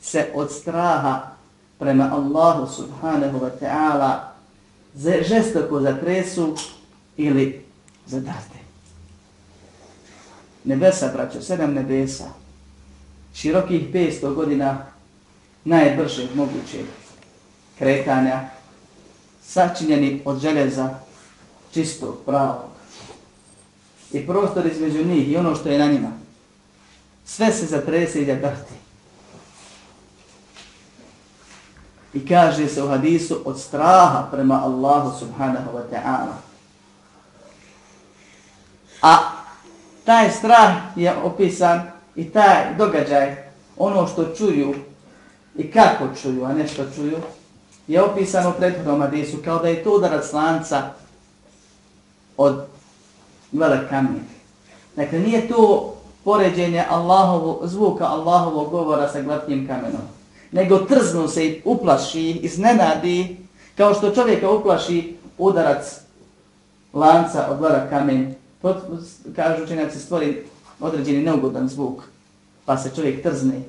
se 0.00 0.26
od 0.34 0.52
straha 0.52 1.36
prema 1.78 2.10
Allahu 2.12 2.66
subhanahu 2.66 3.38
wa 3.38 3.50
ta'ala 3.60 4.32
žestoko 5.28 5.80
zatresu 5.80 6.54
ili 7.16 7.64
zadate. 8.06 8.62
Nebesa, 10.64 11.10
braćo, 11.14 11.42
sedam 11.42 11.74
nebesa, 11.74 12.24
širokih 13.34 13.92
500 13.94 14.34
godina 14.34 14.86
najbržeg 15.64 16.26
mogućeg 16.34 16.86
kretanja, 17.78 18.40
sačinjeni 19.42 20.22
od 20.24 20.40
železa 20.40 20.94
čistog, 21.72 22.18
pravog, 22.26 22.71
i 24.12 24.26
prostor 24.26 24.66
između 24.66 25.04
njih 25.04 25.30
i 25.30 25.36
ono 25.36 25.54
što 25.54 25.68
je 25.68 25.78
na 25.78 25.86
njima. 25.86 26.08
Sve 27.24 27.52
se 27.52 27.66
zatrese 27.66 28.22
i 28.22 28.26
zabrti. 28.26 28.74
I 32.14 32.26
kaže 32.26 32.68
se 32.68 32.82
u 32.82 32.88
hadisu 32.88 33.40
od 33.44 33.60
straha 33.60 34.28
prema 34.30 34.64
Allahu 34.64 35.18
subhanahu 35.18 35.70
wa 35.74 35.82
ta'ala. 35.92 36.34
A 39.02 39.16
taj 40.04 40.30
strah 40.30 40.76
je 40.96 41.14
opisan 41.22 41.82
i 42.16 42.30
taj 42.30 42.74
događaj, 42.78 43.36
ono 43.76 44.06
što 44.06 44.34
čuju 44.34 44.74
i 45.56 45.70
kako 45.70 46.04
čuju, 46.22 46.44
a 46.44 46.52
ne 46.52 46.68
što 46.68 46.90
čuju, 46.94 47.18
je 47.86 48.02
opisano 48.02 48.50
u 48.50 48.52
prethodnom 48.52 49.00
hadisu 49.00 49.36
kao 49.44 49.58
da 49.58 49.68
je 49.68 49.84
to 49.84 49.90
udarac 49.90 50.32
lanca 50.32 50.90
od 52.36 52.71
velik 53.52 53.88
kamen. 53.88 54.20
Dakle, 54.96 55.18
nije 55.18 55.48
to 55.48 55.94
poređenje 56.24 56.84
Allahovu, 56.90 57.60
zvuka 57.64 58.04
Allahovog 58.04 58.70
govora 58.70 59.08
sa 59.08 59.22
glatkim 59.22 59.66
kamenom, 59.66 60.00
nego 60.52 60.78
trznu 60.78 61.28
se 61.28 61.46
i 61.46 61.62
uplaši, 61.64 62.30
iznenadi, 62.30 63.36
kao 63.76 63.94
što 63.94 64.14
čovjeka 64.14 64.50
uplaši 64.50 65.16
udarac 65.38 66.00
lanca 66.92 67.48
od 67.50 67.60
velik 67.60 67.90
kamen. 67.90 68.34
Pot, 68.62 68.76
kažu 69.36 69.64
učenjaci, 69.64 69.98
stvori 69.98 70.44
određeni 70.80 71.24
neugodan 71.24 71.68
zvuk, 71.68 72.02
pa 72.64 72.78
se 72.78 72.90
čovjek 72.96 73.22
trzne 73.22 73.60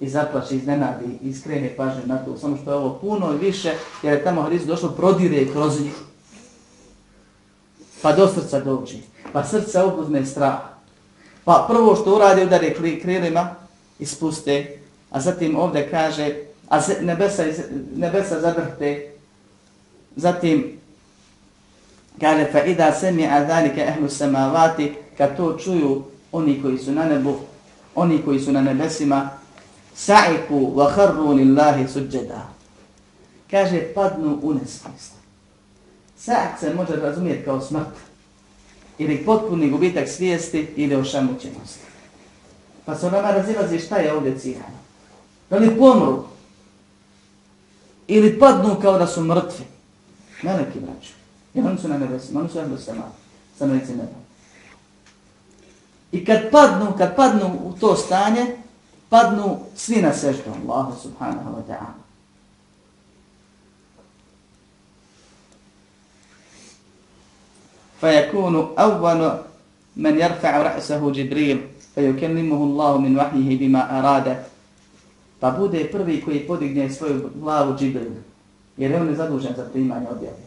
i 0.00 0.08
zaplaši, 0.08 0.56
iznenadi 0.56 1.18
i 1.22 1.34
skrene 1.34 1.74
pažnje 1.76 2.02
na 2.06 2.18
to. 2.18 2.36
Samo 2.36 2.56
što 2.56 2.70
je 2.70 2.76
ovo 2.76 2.98
puno 3.00 3.32
i 3.32 3.44
više, 3.46 3.74
jer 4.02 4.14
je 4.14 4.24
tamo 4.24 4.42
Hristo 4.42 4.66
došlo 4.66 4.88
prodire 4.88 5.52
kroz 5.52 5.80
njih 5.80 5.94
pa 8.02 8.12
do 8.12 8.28
srca 8.28 8.60
dođe, 8.60 8.96
pa 9.32 9.44
srce 9.44 9.80
obuzme 9.80 10.26
strah. 10.26 10.58
Pa 11.44 11.66
prvo 11.68 11.96
što 11.96 12.16
uradi 12.16 12.42
udari 12.42 13.00
krilima 13.02 13.54
i 13.98 14.06
spuste, 14.06 14.78
a 15.10 15.20
zatim 15.20 15.56
ovdje 15.56 15.90
kaže, 15.90 16.34
a 16.68 16.80
nebesa, 17.00 17.44
nebesa 17.96 18.40
zadrhte, 18.40 19.10
zatim 20.16 20.78
kaže, 22.20 22.48
fa 22.52 22.64
ida 22.64 22.92
semi 22.92 23.28
zalika 23.48 23.80
ehlu 23.80 24.08
samavati, 24.08 24.94
kad 25.18 25.36
to 25.36 25.58
čuju 25.58 26.02
oni 26.32 26.62
koji 26.62 26.78
su 26.78 26.92
na 26.92 27.04
nebu, 27.04 27.36
oni 27.94 28.22
koji 28.24 28.40
su 28.40 28.52
na 28.52 28.60
nebesima, 28.60 29.30
sa'iku 29.94 30.72
wa 30.74 30.94
kharru 30.94 31.32
lillahi 31.32 31.88
suđeda. 31.88 32.48
Kaže, 33.50 33.80
padnu 33.94 34.38
u 34.42 34.54
nesvijest. 34.54 35.21
Sa'ak 36.24 36.60
se 36.60 36.74
može 36.74 36.96
razumjeti 36.96 37.44
kao 37.44 37.60
smrt, 37.60 37.88
ili 38.98 39.24
potpuni 39.24 39.70
gubitak 39.70 40.08
svijesti, 40.08 40.72
ili 40.76 40.96
ošamućenost. 40.96 41.78
Pa 42.84 42.94
se 42.94 43.10
nama 43.10 43.30
razilazi 43.30 43.78
šta 43.78 43.96
je 43.96 44.12
ovdje 44.12 44.38
ciljano. 44.38 44.78
Da 45.50 45.56
li 45.56 45.78
pomru, 45.78 46.24
ili 48.06 48.38
padnu 48.38 48.76
kao 48.82 48.98
da 48.98 49.06
su 49.06 49.20
mrtvi. 49.20 49.64
Meleki 50.42 50.78
vraću. 50.78 51.12
Jer 51.54 51.66
oni 51.66 51.78
su 51.78 51.88
na 51.88 51.98
nebesima, 51.98 52.40
oni 52.40 52.48
su 52.48 52.56
na 52.56 52.62
nebesima, 52.62 53.02
sa 53.58 53.66
nebesima 53.66 53.96
neba. 53.96 54.22
I 56.12 56.24
kad 56.24 56.50
padnu, 56.50 56.92
kad 56.98 57.16
padnu 57.16 57.58
u 57.64 57.72
to 57.72 57.96
stanje, 57.96 58.56
padnu 59.08 59.58
svi 59.76 60.02
na 60.02 60.14
seždu 60.14 60.50
Allahu 60.62 61.00
subhanahu 61.02 61.50
wa 61.50 61.62
ta'ala. 61.68 62.01
فيكون 68.01 68.73
أول 68.79 69.31
من 69.95 70.13
يرفع 70.17 70.61
رأسه 70.61 71.11
جبريل 71.11 71.61
فيكلمه 71.95 72.63
الله 72.63 72.97
من 72.97 73.17
وحيه 73.17 73.49
بما 73.59 73.99
أراد 73.99 74.37
pa 75.39 75.51
bude 75.51 75.91
prvi 75.91 76.21
koji 76.21 76.47
podigne 76.47 76.89
svoju 76.89 77.29
glavu 77.35 77.77
Džibril, 77.77 78.11
jer 78.77 79.01
on 79.01 79.09
je 79.09 79.15
zadužen 79.15 79.53
za 79.55 79.63
primanje 79.73 80.07
objave. 80.09 80.37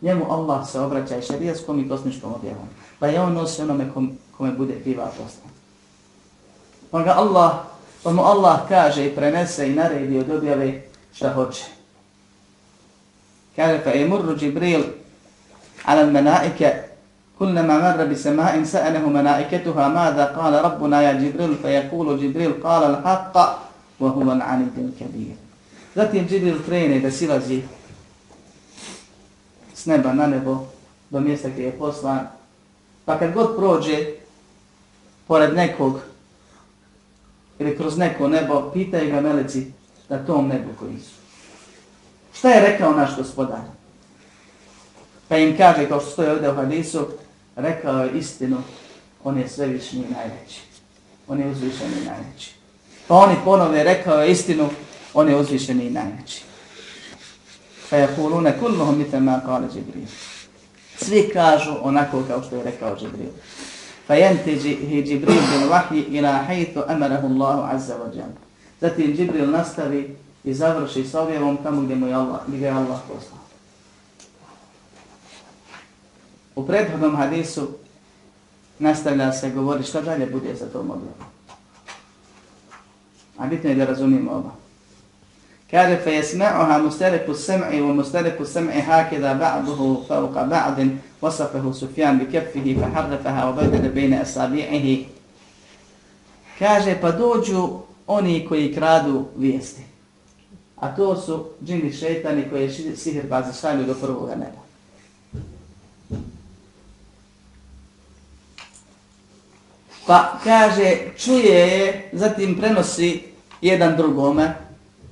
Njemu 0.00 0.32
Allah 0.32 0.68
se 0.68 0.80
obraća 0.80 1.16
i 1.16 1.22
šarijaskom 1.22 1.80
i 1.80 1.88
kosmičkom 1.88 2.34
objavom, 2.34 2.68
pa 2.98 3.06
je 3.06 3.20
on 3.20 3.32
nosi 3.32 3.62
onome 3.62 3.90
kom, 3.94 4.12
kome 4.36 4.52
bude 4.52 4.80
kriva 4.82 5.06
posla. 5.06 5.50
Pa 6.90 7.02
ga 7.02 7.10
Allah, 7.10 7.52
pa 8.02 8.12
mu 8.12 8.22
Allah 8.22 8.68
kaže 8.68 9.06
i 9.06 9.14
prenese 9.14 9.68
i 9.68 9.74
naredi 9.74 10.18
od 10.18 10.30
objave 10.30 10.82
šta 11.14 11.32
hoće. 11.32 11.64
Kaže, 13.56 13.78
fa 13.84 13.92
imurru 13.92 14.36
Džibril 14.36 14.82
ala 15.84 16.02
l-menaike 16.02 16.90
كلما 17.40 17.96
مر 17.96 18.04
بسماء 18.04 18.64
سأله 18.64 19.00
ملائكتها 19.08 19.88
ماذا 19.88 20.24
قال 20.36 20.54
ربنا 20.64 21.02
يا 21.02 21.12
جبريل 21.12 21.56
فيقول 21.62 22.20
جبريل 22.20 22.52
قال 22.60 22.82
الحق 22.84 23.34
وهو 24.00 24.32
العلي 24.32 24.68
الكبير 24.76 25.36
Zatim 25.96 26.28
Džibril 26.28 26.62
krene 26.62 27.00
da 27.00 27.10
silazi 27.10 27.62
s 29.74 29.86
neba 29.86 30.12
na 30.12 30.26
nebo 30.26 30.66
do 31.10 31.20
mjesta 31.20 31.48
gdje 31.48 31.64
je 31.64 31.78
poslan. 31.78 32.28
Pa 33.04 33.18
kad 33.18 33.32
god 33.34 33.56
prođe 33.56 34.06
pored 35.26 35.54
nekog 35.54 36.00
ili 37.58 37.76
kroz 37.76 37.98
neko 37.98 38.28
nebo, 38.28 38.70
pitaju 38.72 39.10
ga 39.10 39.20
meleci 39.20 39.72
na 40.08 40.18
tom 40.18 40.48
nebu 40.48 40.70
koji 40.78 40.98
su. 40.98 41.14
Šta 42.32 42.48
je 42.50 42.60
rekao 42.60 42.92
naš 42.92 43.16
gospodar? 43.16 43.60
Pa 45.27 45.37
im 45.37 45.57
kaže, 45.57 45.87
kao 45.89 45.99
što 45.99 46.09
stoje 46.09 46.31
ovdje 46.31 46.51
u 46.51 46.55
hadisu, 46.55 47.07
rekao 47.55 47.99
je 47.99 48.11
istinu, 48.17 48.57
on 49.23 49.37
je 49.37 49.49
svevišnji 49.49 49.99
i 49.99 50.13
najveći. 50.13 50.61
On 51.27 51.39
je 51.39 51.47
uzvišeni 51.47 52.01
i 52.01 52.05
najveći. 52.05 52.53
Pa 53.07 53.15
oni 53.15 53.35
ponove 53.45 53.83
rekao 53.83 54.21
je 54.21 54.31
istinu, 54.31 54.69
on 55.13 55.29
je 55.29 55.35
uzvišeni 55.35 55.85
i 55.85 55.91
najveći. 55.91 56.43
Pa 57.89 57.97
je 57.97 58.09
kulune 58.15 58.59
kulluhum 58.59 58.97
mitem 58.97 59.41
kale 59.45 59.67
Džibril. 59.73 60.07
Svi 60.97 61.29
kažu 61.33 61.71
onako 61.81 62.23
kao 62.27 62.43
što 62.43 62.55
je 62.55 62.63
rekao 62.63 62.97
Džibril. 62.97 63.29
Fa 64.07 64.13
jenteđi 64.13 64.75
hi 64.75 65.03
Džibril 65.03 65.41
bil 65.51 65.69
vahji 65.69 66.01
ila 66.01 66.31
hajtu 66.31 66.83
amarahu 66.87 67.27
Allahu 67.27 67.75
azza 67.75 67.93
wa 67.93 68.17
jam. 68.17 68.33
Zatim 68.81 69.15
Džibril 69.17 69.51
nastavi 69.51 70.15
i 70.43 70.53
završi 70.53 71.07
s 71.07 71.15
objavom 71.15 71.57
tamo 71.63 71.81
gdje 71.81 71.95
mu 71.95 72.07
je 72.07 72.13
Allah, 72.13 72.39
gdje 72.47 72.65
je 72.65 72.71
Allah 72.71 72.99
poslao. 73.07 73.44
U 76.55 76.65
prethodnom 76.67 77.15
hadisu 77.15 77.67
nastavlja 78.79 79.31
se 79.31 79.49
govori 79.49 79.83
šta 79.83 80.01
dalje 80.01 80.25
bude 80.25 80.55
za 80.55 80.65
tom 80.65 80.91
objavom. 80.91 81.35
A 83.37 83.47
bitno 83.47 83.69
je 83.69 83.75
da 83.75 83.85
razumijemo 83.85 84.31
ovo. 84.31 84.51
Kaže, 85.71 85.97
fe 86.03 86.11
jesme'uha 86.11 86.83
mustariku 86.83 87.33
sam'i 87.33 87.81
wa 87.81 87.93
mustariku 87.93 88.45
sem'i 88.45 88.81
hakeda 88.81 89.33
ba'duhu 89.33 90.05
fauqa 90.07 90.45
ba'din 90.45 90.97
wasafahu 91.21 91.73
Sufjan 91.73 92.19
bi 92.19 92.31
kefihi 92.31 92.79
fa 92.79 92.87
harrafaha 92.93 93.45
wa 93.45 93.55
badada 93.55 93.89
bejne 93.89 94.21
asabi'ihi. 94.21 95.05
Kaže, 96.59 96.97
pa 97.01 97.11
dođu 97.11 97.79
oni 98.07 98.45
koji 98.47 98.73
kradu 98.75 99.25
vijesti. 99.37 99.81
A 100.75 100.95
to 100.95 101.15
su 101.15 101.45
džini 101.65 101.93
šeitani 101.93 102.49
koji 102.49 102.61
je 102.63 102.95
sihir 102.95 103.27
bazi 103.27 103.59
šalju 103.61 103.83
do 103.83 103.93
prvoga 103.93 104.35
neba. 104.35 104.64
Pa 110.05 110.37
kaže, 110.43 111.17
čuje 111.17 111.49
je, 111.49 112.09
zatim 112.13 112.57
prenosi 112.57 113.23
jedan 113.61 113.97
drugome, 113.97 114.53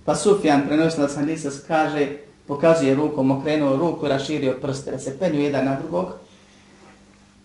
pa 0.05 0.15
Sufjan 0.15 0.67
prenosi 0.67 1.01
da 1.01 1.09
sam 1.09 1.25
Lisas 1.25 1.59
kaže, 1.67 2.07
pokazuje 2.47 2.95
rukom, 2.95 3.31
okrenuo 3.31 3.77
ruku, 3.77 4.07
raširio 4.07 4.57
prste, 4.61 4.91
da 4.91 4.99
se 4.99 5.17
penju 5.19 5.41
jedan 5.41 5.65
na 5.65 5.75
drugog. 5.79 6.07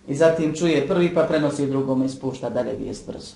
I 0.09 0.15
zatim 0.15 0.55
čuje 0.55 0.89
prvi, 0.89 1.15
pa 1.15 1.25
prenosi 1.25 1.67
drugome 1.67 2.07
i 2.07 2.09
spušta 2.09 2.51
dalje 2.51 2.73
vijest 2.73 3.07
brzo. 3.07 3.35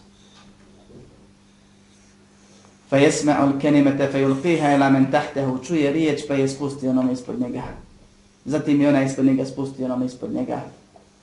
Fa 2.91 2.97
jesme 2.97 3.33
al 3.33 3.57
kenimete 3.61 4.09
fe 4.13 4.21
yulqiha 4.21 4.75
ila 4.75 4.91
men 4.91 5.11
tahtehu, 5.11 5.59
čuje 5.65 5.93
riječ 5.93 6.27
pa 6.29 6.35
je 6.35 6.49
spusti 6.49 6.89
onome 6.89 7.13
ispod 7.13 7.41
njega. 7.41 7.63
Zatim 8.45 8.81
je 8.81 8.89
ona 8.89 9.03
ispod 9.03 9.25
njega 9.25 9.45
spusti 9.45 9.85
onome 9.85 10.07
ispod 10.07 10.33
njega. 10.33 10.61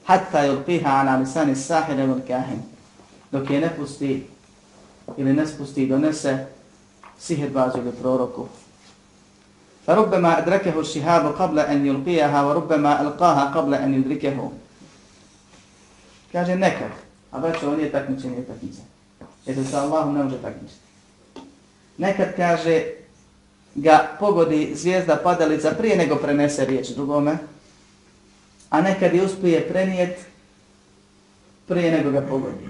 Hatta 0.06 0.47
yulqiha 0.47 0.89
ala 1.02 1.17
lisani 1.17 1.56
sahire 1.56 2.04
ul 2.04 2.21
kahin 2.28 2.78
dok 3.33 3.50
je 3.50 3.61
ne 3.61 3.70
pusti 3.76 4.26
ili 5.16 5.33
ne 5.33 5.46
spusti 5.46 5.87
donese 5.87 6.46
sihirbazu 7.18 7.78
ili 7.78 7.92
proroku. 7.92 8.48
فربما 9.87 10.38
أدركه 10.38 10.80
الشهاب 10.80 11.26
قبل 11.37 11.59
أن 11.59 11.87
يلقيها 11.87 12.42
وربما 12.42 13.00
ألقاها 13.00 13.44
قبل 13.44 13.74
أن 13.74 13.94
يدركه. 13.94 14.50
Kaže 16.33 16.57
nekad, 16.57 16.90
a 17.30 17.38
braćo, 17.38 17.66
ovo 17.66 17.76
nije 17.76 17.92
takmiče, 17.92 18.28
nije 18.28 18.44
takmiče. 18.44 18.83
Jer 19.46 19.57
se 19.57 19.64
sa 19.64 19.83
Allahom 19.83 20.14
ne 20.14 20.24
može 20.24 20.42
takmičiti. 20.42 20.80
Nekad 21.98 22.37
kaže, 22.37 22.83
ga 23.74 24.16
pogodi 24.20 24.72
zvijezda 24.74 25.16
padalica 25.16 25.70
prije 25.78 25.96
nego 25.96 26.16
prenese 26.16 26.64
riječ 26.64 26.88
drugome, 26.88 27.38
a 28.70 28.80
nekad 28.80 29.14
je 29.14 29.24
uspije 29.24 29.68
prenijet 29.68 30.18
prije 31.66 31.92
nego 31.92 32.11
ga 32.11 32.20
pogodi. 32.20 32.66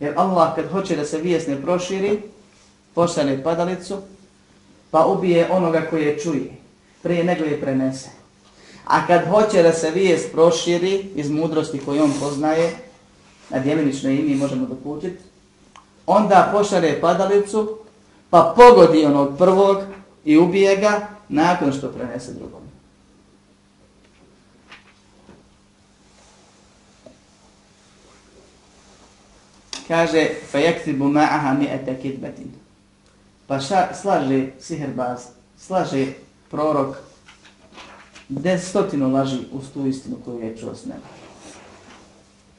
Jer 0.00 0.14
Allah 0.16 0.54
kad 0.54 0.70
hoće 0.70 0.96
da 0.96 1.04
se 1.04 1.18
vijest 1.18 1.48
ne 1.48 1.62
proširi, 1.62 2.22
pošalje 2.94 3.42
padalicu, 3.42 3.98
pa 4.90 5.06
ubije 5.06 5.48
onoga 5.50 5.82
koji 5.90 6.04
je 6.04 6.18
čuje, 6.18 6.56
prije 7.02 7.24
nego 7.24 7.44
je 7.44 7.60
prenese. 7.60 8.08
A 8.84 9.06
kad 9.06 9.28
hoće 9.28 9.62
da 9.62 9.72
se 9.72 9.90
vijest 9.90 10.32
proširi 10.32 11.10
iz 11.14 11.30
mudrosti 11.30 11.80
koju 11.84 12.02
on 12.02 12.12
poznaje, 12.20 12.70
na 13.50 13.58
djelimično 13.58 14.10
imi 14.10 14.34
možemo 14.34 14.66
doputiti, 14.66 15.22
onda 16.06 16.50
pošare 16.52 17.00
padalicu, 17.00 17.78
pa 18.30 18.54
pogodi 18.56 19.04
onog 19.04 19.38
prvog 19.38 19.76
i 20.24 20.38
ubije 20.38 20.76
ga 20.76 21.08
nakon 21.28 21.72
što 21.72 21.88
prenese 21.88 22.32
drugom. 22.32 22.63
Kaže 29.88 30.28
fa 30.50 30.58
yaktibu 30.58 31.08
ma'aha 31.08 31.54
mi'ata 31.58 31.94
kidbatin. 32.02 32.52
Pa 33.46 33.60
ša, 33.60 33.94
slaže 33.94 34.56
siherbaz, 34.60 35.28
slaže 35.58 36.06
prorok 36.50 36.96
desetinu 38.28 39.12
laži 39.12 39.38
u 39.52 39.60
tu 39.74 39.86
istinu 39.86 40.16
koju 40.24 40.40
je 40.40 40.56
čuo 40.56 40.74
s 40.74 40.84
neba. 40.84 41.08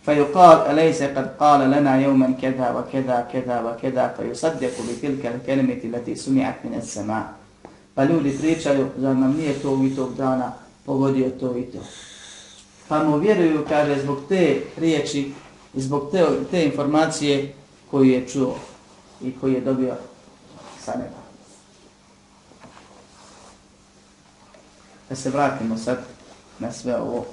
Fa 0.06 0.14
yuqal 0.14 0.70
alaysa 0.70 1.10
qad 1.16 1.38
qala 1.40 1.68
lana 1.68 1.98
yawman 1.98 2.38
kadha 2.42 2.70
wa 2.72 2.84
kadha 2.92 3.26
kadha 3.32 3.62
wa 3.62 3.74
kadha 3.82 4.14
fa 4.18 4.24
yusaddiqu 4.24 4.82
bi 4.88 4.94
tilka 5.02 5.28
al-kalimati 5.28 5.88
allati 5.88 6.16
sumi'at 6.16 6.64
min 6.64 6.80
as-sama'. 6.80 7.24
Pa 7.96 8.04
ljudi 8.04 8.38
pričaju, 8.38 8.88
zar 8.98 9.16
nam 9.16 9.38
nije 9.38 9.54
to 9.54 9.84
i 9.86 9.96
tog 9.96 10.16
dana 10.16 10.54
pogodio 10.86 11.30
to 11.30 11.58
i 11.58 11.64
to. 11.64 11.80
Pa 12.88 13.04
mu 13.04 13.18
vjeruju, 13.18 13.66
kaže, 13.70 14.02
zbog 14.02 14.18
te 14.30 14.62
riječi 14.78 15.32
i 15.76 15.82
zbog 15.82 16.12
te, 16.12 16.26
te 16.52 16.66
informacije 16.66 17.54
koju 17.92 18.04
je 18.04 18.28
čuo 18.28 18.56
i 19.22 19.40
koju 19.40 19.54
je 19.54 19.62
dobio 19.62 19.96
sa 20.86 20.92
neba. 20.92 21.26
Da 25.10 25.16
se 25.16 25.30
vratimo 25.30 25.78
sad 25.78 25.98
na 26.60 26.72
sve 26.72 26.98
ovo, 26.98 27.26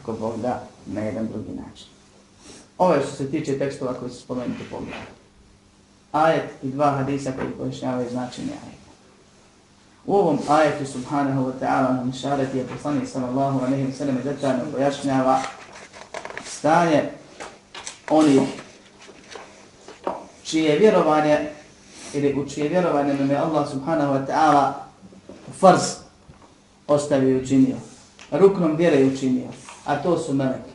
ako 0.00 0.12
Bog 0.12 0.40
da, 0.40 0.66
na 0.86 1.00
jedan 1.00 1.28
drugi 1.28 1.50
način. 1.50 1.86
Ovo 2.78 2.94
je 2.94 3.02
što 3.02 3.10
se 3.10 3.30
tiče 3.30 3.58
tekstova 3.58 3.94
koji 3.94 4.10
su 4.10 4.20
spomenuti 4.20 4.64
pogledati. 4.70 5.12
Ajet 6.12 6.50
i 6.62 6.68
dva 6.68 6.90
hadisa 6.90 7.32
koji 7.32 7.50
pojašnjavaju 7.50 8.10
značenje 8.10 8.52
ajeta. 8.52 8.90
U 10.06 10.14
ovom 10.16 10.38
ajetu 10.48 10.92
subhanahu 10.92 11.46
wa 11.46 11.52
ta'ala 11.60 11.96
nam 11.96 12.12
šaret 12.12 12.54
je 12.54 12.66
poslanik 12.66 13.08
sallallahu 13.08 13.66
alaihi 13.66 13.86
wa 13.86 13.92
sallam 13.92 14.20
detaljno 14.24 14.64
pojašnjava 14.72 15.42
stanje 16.64 17.02
oni 18.10 18.40
čije 20.44 20.78
vjerovanje 20.78 21.38
ili 22.14 22.34
u 22.34 22.48
čije 22.48 22.68
vjerovanje 22.68 23.14
nam 23.14 23.30
je 23.30 23.36
Allah 23.36 23.70
subhanahu 23.70 24.14
wa 24.14 24.26
ta'ala 24.26 24.72
farz 25.60 25.82
ostavio 26.86 27.30
i 27.30 27.42
učinio. 27.42 27.76
Ruknom 28.30 28.76
vjere 28.76 28.96
je 28.96 29.06
učinio. 29.06 29.48
A 29.84 29.96
to 29.96 30.18
su 30.18 30.34
meleke. 30.34 30.70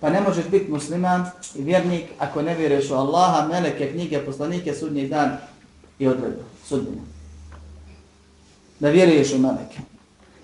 Pa 0.00 0.10
ne 0.10 0.20
možeš 0.20 0.44
biti 0.44 0.70
musliman 0.70 1.30
i 1.54 1.62
vjernik 1.62 2.04
ako 2.18 2.42
ne 2.42 2.54
vjeruješ 2.54 2.90
u 2.90 2.94
Allaha, 2.94 3.48
meleke, 3.48 3.92
knjige, 3.92 4.18
poslanike, 4.18 4.74
sudnji 4.74 5.08
dan 5.08 5.36
i 5.98 6.08
odredu, 6.08 6.42
sudnjena. 6.68 7.02
Da 8.80 8.88
vjeruješ 8.88 9.32
u 9.32 9.38
meleke. 9.38 9.78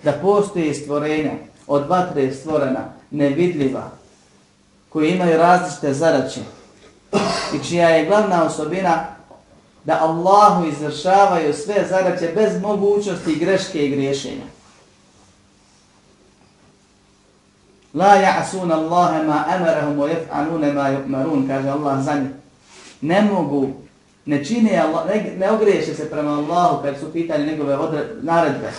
Da 0.02 0.12
postoji 0.12 0.74
stvorenja 0.74 1.32
od 1.66 1.88
vatre 1.88 2.34
stvorena, 2.34 2.92
nevidljiva, 3.10 3.97
koji 4.88 5.10
imaju 5.10 5.38
različite 5.38 5.94
zaraće 5.94 6.40
i 7.54 7.64
čija 7.68 7.88
je 7.88 8.06
glavna 8.06 8.44
osobina 8.44 9.04
da 9.84 9.98
Allahu 10.00 10.66
izvršavaju 10.66 11.54
sve 11.54 11.86
zaraće 11.88 12.32
bez 12.34 12.62
mogućnosti 12.62 13.34
greške 13.34 13.86
i 13.86 13.90
griješenja. 13.90 14.44
La 17.94 18.16
ya'suna 18.16 18.74
Allahe 18.74 19.22
ma 19.22 19.44
amarahum 19.48 19.98
wa 19.98 20.08
yaf'alune 20.08 20.72
ma 20.72 20.90
yu'marun 20.90 21.48
kaže 21.48 21.68
Allah 21.68 22.04
za 22.04 22.14
njih. 22.14 22.30
Ne 23.00 23.22
mogu 23.22 23.68
ne 24.26 24.44
čine 24.44 24.76
Allah 24.76 25.06
ne, 25.06 25.34
ne 25.38 25.50
ogriješe 25.50 25.94
se 25.94 26.10
prema 26.10 26.30
Allahu 26.30 26.82
kad 26.82 26.98
su 27.00 27.12
pitanje 27.12 27.46
njegove 27.46 27.76
odre, 27.76 28.06
naredbe 28.22 28.70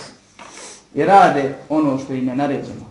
i 0.94 1.04
rade 1.04 1.54
ono 1.68 1.98
što 1.98 2.12
im 2.12 2.28
je 2.28 2.36
naređeno. 2.36 2.89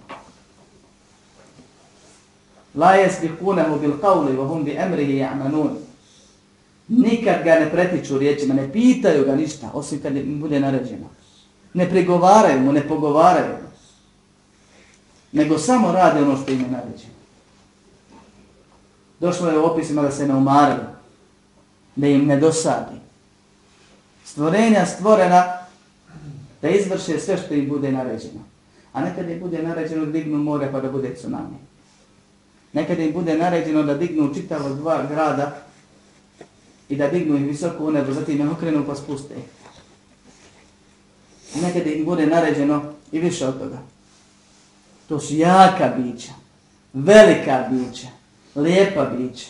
La 2.80 2.96
yasbiqunahu 2.96 3.80
bil 3.82 4.00
qawli 4.00 4.38
wa 4.40 4.48
hum 4.48 4.64
bi 4.64 4.78
amrihi 4.78 5.20
ya'malun. 5.20 5.76
Nikad 6.90 7.44
ga 7.44 7.60
ne 7.60 7.70
pretiču 7.72 8.18
riječima, 8.18 8.54
ne 8.54 8.72
pitaju 8.72 9.26
ga 9.26 9.36
ništa, 9.36 9.70
osim 9.74 10.02
kad 10.02 10.16
im 10.16 10.40
bude 10.40 10.60
naređeno. 10.60 11.10
Ne 11.74 11.90
pregovaraju 11.90 12.62
mu, 12.62 12.72
ne 12.72 12.88
pogovaraju 12.88 13.70
nego 15.32 15.58
samo 15.58 15.92
rade 15.92 16.22
ono 16.22 16.38
što 16.38 16.52
im 16.52 16.62
je 16.62 16.68
naređeno. 16.68 17.14
Došlo 19.20 19.50
je 19.50 19.60
u 19.60 19.66
opisima 19.66 20.02
da 20.02 20.12
se 20.12 20.28
ne 20.28 20.36
umaraju, 20.36 20.84
da 21.96 22.08
im 22.08 22.26
ne 22.26 22.38
dosadi. 22.40 22.96
Stvorenja 24.26 24.86
stvorena 24.86 25.58
da 26.62 26.70
izvrše 26.70 27.20
sve 27.20 27.38
što 27.38 27.54
im 27.54 27.70
bude 27.70 27.92
naređeno. 27.92 28.40
A 28.94 29.02
nekad 29.02 29.30
im 29.30 29.40
bude 29.40 29.64
naređeno 29.64 30.06
da 30.06 30.12
dignu 30.12 30.38
more 30.38 30.72
pa 30.72 30.80
da 30.80 30.92
bude 30.92 31.14
tsunami. 31.16 31.69
Nekad 32.74 33.00
im 33.00 33.14
bude 33.14 33.38
naređeno 33.38 33.84
da 33.84 33.94
dignu 33.94 34.34
čitavo 34.34 34.70
dva 34.70 35.04
grada 35.10 35.62
i 36.90 36.96
da 36.96 37.08
dignu 37.08 37.36
ih 37.36 37.46
visoko 37.46 37.86
u 37.86 37.92
nebo, 37.92 38.14
zatim 38.14 38.42
ih 38.42 38.52
okrenu 38.52 38.86
pa 38.86 38.96
spuste. 38.96 39.36
Nekad 41.62 41.88
im 41.88 42.06
bude 42.06 42.26
naređeno 42.26 42.84
i 43.12 43.20
više 43.20 43.48
od 43.48 43.60
toga. 43.60 43.78
To 45.08 45.20
su 45.20 45.36
jaka 45.36 45.94
bića, 45.98 46.32
velika 46.94 47.68
bića, 47.72 48.08
lijepa 48.56 49.06
bića, 49.06 49.48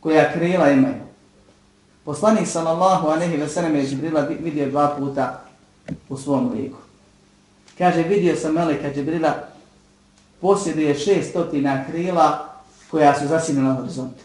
koja 0.00 0.32
krila 0.32 0.70
imaju. 0.70 1.10
Poslanik 2.04 2.48
sallallahu 2.48 3.08
alejhi 3.08 3.36
ve 3.36 3.48
sellem 3.48 3.76
je 3.76 3.86
Džibrila 3.86 4.20
vidio 4.20 4.70
dva 4.70 4.96
puta 4.98 5.44
u 6.08 6.16
svom 6.16 6.52
liku. 6.52 6.78
Kaže, 7.78 8.02
vidio 8.02 8.36
sam 8.36 8.54
Meleka 8.54 8.92
Džibrila 8.94 9.49
posjeduje 10.40 10.98
šest 10.98 11.30
stotina 11.30 11.84
krila 11.90 12.54
koja 12.90 13.20
su 13.20 13.26
zasinjena 13.26 13.68
na 13.68 13.74
horizontu. 13.74 14.24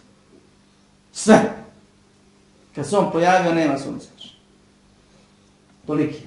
Sve. 1.13 1.55
Kad 2.75 2.89
se 2.89 2.97
on 2.97 3.11
pojavio, 3.11 3.53
nema 3.53 3.79
sunca. 3.79 4.07
Toliki. 5.87 6.21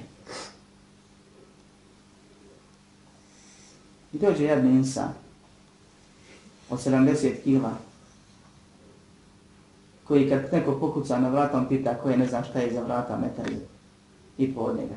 I 4.13 4.19
dođe 4.19 4.45
jedan 4.45 4.67
insan 4.67 5.13
od 6.71 6.79
70 6.85 7.43
kila 7.45 7.73
koji 10.05 10.29
kad 10.29 10.53
neko 10.53 10.79
pokuca 10.81 11.19
na 11.19 11.29
vrata, 11.29 11.59
on 11.59 11.69
pita 11.69 11.95
koje 11.95 12.17
ne 12.17 12.27
zna 12.27 12.45
šta 12.45 12.59
je 12.59 12.75
za 12.75 12.83
vrata 12.83 13.19
metar 13.19 13.53
i 14.39 14.55
po 14.55 14.73
njega. 14.73 14.97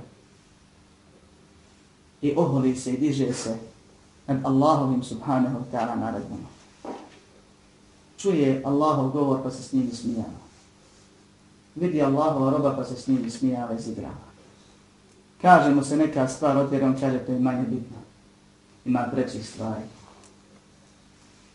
I 2.22 2.34
oholi 2.36 2.76
se 2.76 2.94
i 2.94 2.98
diže 2.98 3.34
se 3.34 3.71
nad 4.34 4.46
Allahovim 4.46 5.04
subhanahu 5.04 5.64
ta'ala 5.72 5.96
naredbama. 5.96 6.48
Čuje 8.18 8.62
Allahov 8.66 9.10
govor 9.12 9.44
pa 9.44 9.52
se 9.52 9.64
s 9.64 9.74
njim 9.74 9.92
smijava. 9.94 10.42
Vidi 11.76 12.02
Allahova 12.02 12.52
roba 12.52 12.76
pa 12.76 12.84
se 12.84 12.96
s 12.96 13.08
njim 13.08 13.32
smijava 13.32 13.74
i 13.74 13.82
zigrava. 13.82 14.32
Kaže 15.42 15.76
mu 15.76 15.84
se 15.84 15.98
neka 15.98 16.28
stvar, 16.28 16.58
odvjer 16.58 16.84
on 16.84 17.00
kaže 17.00 17.20
to 17.20 17.32
je 17.32 17.40
manje 17.40 17.64
bitno 17.64 18.02
ima 18.86 19.10
trećih 19.12 19.50
stvari. 19.50 19.82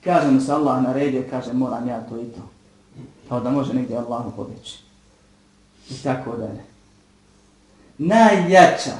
Kaže 0.04 0.30
mu 0.30 0.40
se 0.40 0.52
Allah 0.52 0.82
naredio, 0.82 1.24
kaže 1.30 1.52
moram 1.52 1.88
ja 1.88 2.00
to 2.00 2.20
i 2.20 2.24
to. 2.24 2.42
Kao 3.28 3.40
da 3.40 3.50
može 3.50 3.74
negdje 3.74 3.96
Allahu 3.96 4.32
pobjeći. 4.36 4.78
I 5.90 6.02
tako 6.02 6.36
dalje. 6.36 6.64
Najjača 7.98 8.96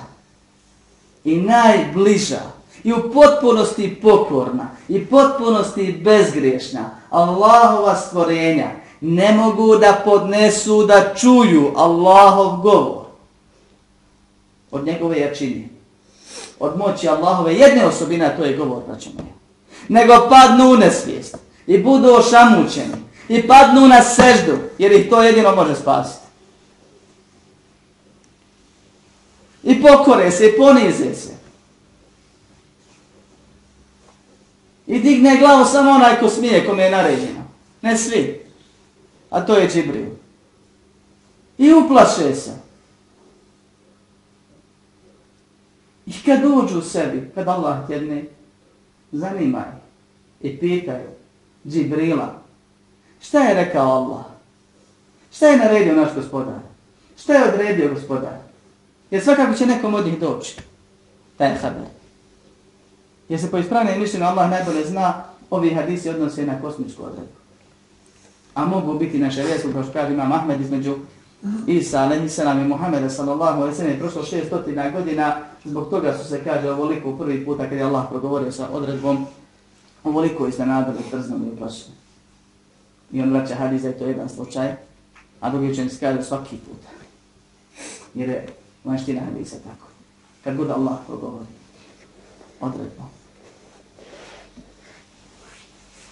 i 1.25 1.41
najbliža 1.41 2.41
i 2.85 2.93
u 2.93 3.13
potpunosti 3.13 3.99
pokorna 4.03 4.69
i 4.89 5.07
potpunosti 5.07 6.01
bezgriješna 6.05 6.91
Allahova 7.11 7.95
stvorenja 7.95 8.71
ne 9.01 9.33
mogu 9.33 9.77
da 9.77 10.01
podnesu 10.05 10.87
da 10.87 11.15
čuju 11.15 11.73
Allahov 11.77 12.57
govor 12.57 13.05
od 14.71 14.87
njegove 14.87 15.21
jačine 15.21 15.69
od 16.61 16.79
moći 16.79 17.09
Allahove 17.09 17.55
jedne 17.55 17.87
osobine, 17.87 18.37
to 18.37 18.45
je 18.45 18.57
govor, 18.57 18.83
braćo 18.89 19.11
moje. 19.17 19.33
Nego 19.89 20.29
padnu 20.29 20.71
u 20.71 20.77
nesvijest 20.77 21.37
i 21.67 21.79
budu 21.79 22.09
ošamućeni 22.09 22.95
i 23.29 23.49
padnu 23.49 23.89
na 23.89 24.03
seždu, 24.03 24.59
jer 24.79 24.93
ih 24.93 25.11
to 25.11 25.23
jedino 25.23 25.55
može 25.55 25.75
spasiti. 25.75 26.27
I 29.63 29.83
pokore 29.83 30.31
se 30.31 30.47
i 30.47 30.57
ponize 30.57 31.15
se. 31.15 31.36
I 34.87 34.99
digne 34.99 35.37
glavu 35.37 35.65
samo 35.65 35.91
onaj 35.91 36.21
ko 36.21 36.29
smije, 36.29 36.67
kome 36.67 36.83
je 36.83 36.91
naređeno. 36.91 37.45
Ne 37.83 37.97
svi. 37.97 38.41
A 39.31 39.47
to 39.47 39.57
je 39.57 39.69
Džibril. 39.69 40.07
I 41.59 41.73
uplaše 41.73 42.35
se. 42.35 42.51
I 46.07 46.13
kad 46.25 46.45
uđu 46.45 46.79
u 46.79 46.83
sebi, 46.83 47.31
kad 47.35 47.49
Allah 47.49 47.87
tjedne, 47.87 48.25
zanimaju 49.13 49.75
i 50.41 50.59
pitaju 50.59 51.09
Džibrila, 51.69 52.43
šta 53.21 53.41
je 53.41 53.55
rekao 53.55 53.93
Allah? 53.93 54.25
Šta 55.33 55.47
je 55.47 55.57
naredio 55.57 55.95
naš 55.95 56.15
gospodar? 56.15 56.61
Šta 57.19 57.35
je 57.35 57.49
odredio 57.49 57.95
gospodar? 57.95 58.39
Jer 59.11 59.23
svakako 59.23 59.55
će 59.55 59.67
nekom 59.67 59.95
od 59.95 60.07
njih 60.07 60.21
doći. 60.21 60.57
Taj 61.37 61.55
haber. 61.55 61.96
Jer 63.29 63.41
se 63.41 63.51
po 63.51 63.59
ispravne 63.59 63.99
mišljenju 63.99 64.27
Allah 64.27 64.51
najbolje 64.51 64.87
zna, 64.87 65.25
ovi 65.51 65.75
hadisi 65.75 66.09
odnose 66.09 66.47
na 66.47 66.61
kosmičku 66.61 67.03
odredbu. 67.03 67.37
A 68.55 68.65
mogu 68.65 68.99
biti 68.99 69.19
na 69.19 69.31
šarijesku, 69.31 69.73
kao 69.73 69.83
što 69.83 69.93
kaže 69.93 70.13
imam 70.13 70.33
Ahmed 70.33 70.61
između 70.61 70.97
Isa, 71.67 72.01
alaihi 72.01 72.29
salam 72.29 72.61
i 72.61 72.69
Muhammeda 72.69 73.11
sallallahu 73.11 73.61
alaihi 73.61 73.77
sallam 73.77 73.93
je 73.93 73.99
prošlo 73.99 74.23
600 74.23 74.93
godina, 74.93 75.37
zbog 75.65 75.91
toga 75.91 76.19
su 76.19 76.29
se, 76.29 76.45
kaže, 76.45 76.71
ovoliko 76.71 77.17
prvi 77.17 77.45
puta 77.45 77.69
kad 77.69 77.79
je 77.79 77.85
Allah 77.85 78.07
progovorio 78.11 78.53
sa 78.53 78.69
odredbom, 78.73 79.27
ovoliko 80.05 80.49
iznenadili, 80.49 80.99
trznuli 81.11 81.47
i 81.47 81.53
uplašili. 81.53 81.95
I 83.13 83.23
on 83.23 83.33
vraća 83.33 83.55
hadiza 83.55 83.91
i 83.91 83.93
to 83.93 84.05
je 84.05 84.11
jedan 84.11 84.29
slučaj, 84.29 84.75
a 85.41 85.51
drugi 85.51 85.71
učen 85.71 85.91
se 85.91 86.01
kaže 86.01 86.23
svaki 86.23 86.57
put. 86.57 86.81
Jer 88.15 88.29
je 88.29 88.47
vanština 88.85 89.21
hadisa 89.21 89.57
tako. 89.57 89.87
Kad 90.45 90.57
god 90.57 90.71
Allah 90.71 90.97
progovori 91.07 91.47
odredbom. 92.61 93.16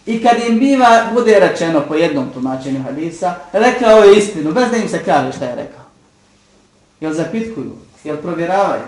I 0.06 0.22
kad 0.22 0.36
im 0.48 0.58
biva, 0.58 1.10
bude 1.14 1.40
rečeno 1.40 1.82
po 1.88 1.94
jednom 1.94 2.30
tumačenju 2.34 2.82
hadisa, 2.82 3.34
rekao 3.52 3.98
je 3.98 4.18
istinu, 4.18 4.52
bez 4.52 4.70
da 4.70 4.76
im 4.76 4.88
se 4.88 5.04
kaže 5.04 5.32
šta 5.32 5.44
je 5.44 5.56
rekao. 5.56 5.84
Jel 7.00 7.12
zapitkuju? 7.12 7.72
Jel 8.04 8.16
provjeravaju? 8.16 8.82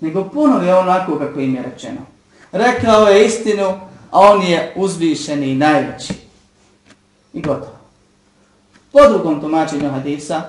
Nego 0.00 0.24
puno 0.24 0.62
je 0.62 0.74
onako 0.74 1.18
kako 1.18 1.40
im 1.40 1.54
je 1.54 1.62
rečeno. 1.62 2.00
Rekao 2.52 3.08
je 3.08 3.26
istinu, 3.26 3.80
a 4.10 4.18
on 4.20 4.42
je 4.42 4.72
uzvišeni 4.76 5.50
i 5.50 5.54
najveći. 5.54 6.14
I 7.32 7.42
gotovo. 7.42 7.78
Po 8.92 9.08
drugom 9.08 9.40
tumačenju 9.40 9.90
hadisa, 9.90 10.42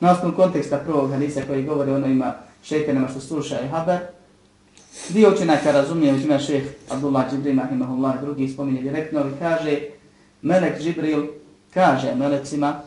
na 0.00 0.10
osnovu 0.10 0.36
konteksta 0.36 0.78
prvog 0.78 1.10
hadisa 1.10 1.40
koji 1.46 1.64
govori 1.64 1.90
ono 1.90 2.06
ima 2.06 2.34
šeitanima 2.62 3.08
što 3.08 3.20
sluša 3.20 3.60
i 3.60 3.68
haber, 3.68 3.98
dio 5.08 5.32
učenjaka 5.34 5.72
razumije, 5.72 6.14
uzima 6.14 6.38
šeh 6.38 6.62
Abdullah 6.90 7.30
Džibril, 7.30 7.54
Mahimahullah, 7.54 8.20
drugi 8.20 8.48
spominje 8.48 8.82
direktno, 8.82 9.20
ali 9.20 9.32
kaže, 9.38 9.80
Melek 10.42 10.80
Džibril 10.82 11.26
kaže 11.74 12.14
Melecima, 12.14 12.80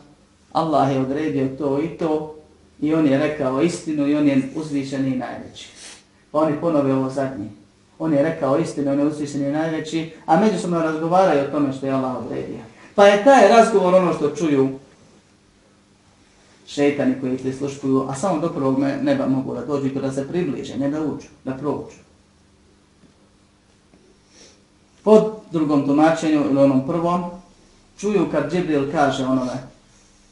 Allah 0.52 0.94
je 0.94 1.00
odredio 1.00 1.48
to 1.58 1.82
i 1.82 1.88
to, 1.88 2.34
i 2.80 2.94
on 2.94 3.06
je 3.06 3.18
rekao 3.18 3.62
istinu 3.62 4.08
i 4.08 4.14
on 4.14 4.28
je 4.28 4.42
uzvišen 4.54 5.06
i 5.06 5.16
najveći. 5.16 5.68
Pa 6.30 6.38
oni 6.38 6.60
ponove 6.60 6.94
ovo 6.94 7.10
zadnje. 7.10 7.46
On 7.98 8.12
je 8.12 8.22
rekao 8.22 8.58
istinu, 8.58 8.92
on 8.92 8.98
je 8.98 9.06
uzvišen 9.06 9.42
i 9.42 9.52
najveći, 9.52 10.10
a 10.26 10.40
međusobno 10.40 10.82
razgovaraju 10.82 11.40
o 11.40 11.50
tome 11.50 11.72
što 11.72 11.86
je 11.86 11.92
Allah 11.92 12.16
odredio. 12.16 12.58
Pa 12.94 13.06
je 13.06 13.24
taj 13.24 13.48
razgovor 13.48 13.94
ono 13.94 14.12
što 14.12 14.36
čuju 14.36 14.68
šeitani 16.66 17.20
koji 17.20 17.34
ih 17.34 17.40
prisluškuju, 17.40 18.06
a 18.08 18.14
samo 18.14 18.40
do 18.40 18.48
prvog 18.48 18.78
neba 19.02 19.26
mogu 19.26 19.54
da 19.54 19.64
dođu 19.64 19.86
i 19.86 19.90
da 19.90 20.12
se 20.12 20.28
približe, 20.28 20.76
ne 20.76 20.90
da 20.90 21.00
uđu, 21.00 21.28
da 21.44 21.52
prođu. 21.52 22.02
Po 25.02 25.40
drugom 25.50 25.86
tumačenju 25.86 26.44
ili 26.50 26.58
onom 26.58 26.86
prvom, 26.86 27.24
čuju 27.98 28.28
kad 28.30 28.52
Džibril 28.52 28.92
kaže 28.92 29.24
onome 29.24 29.72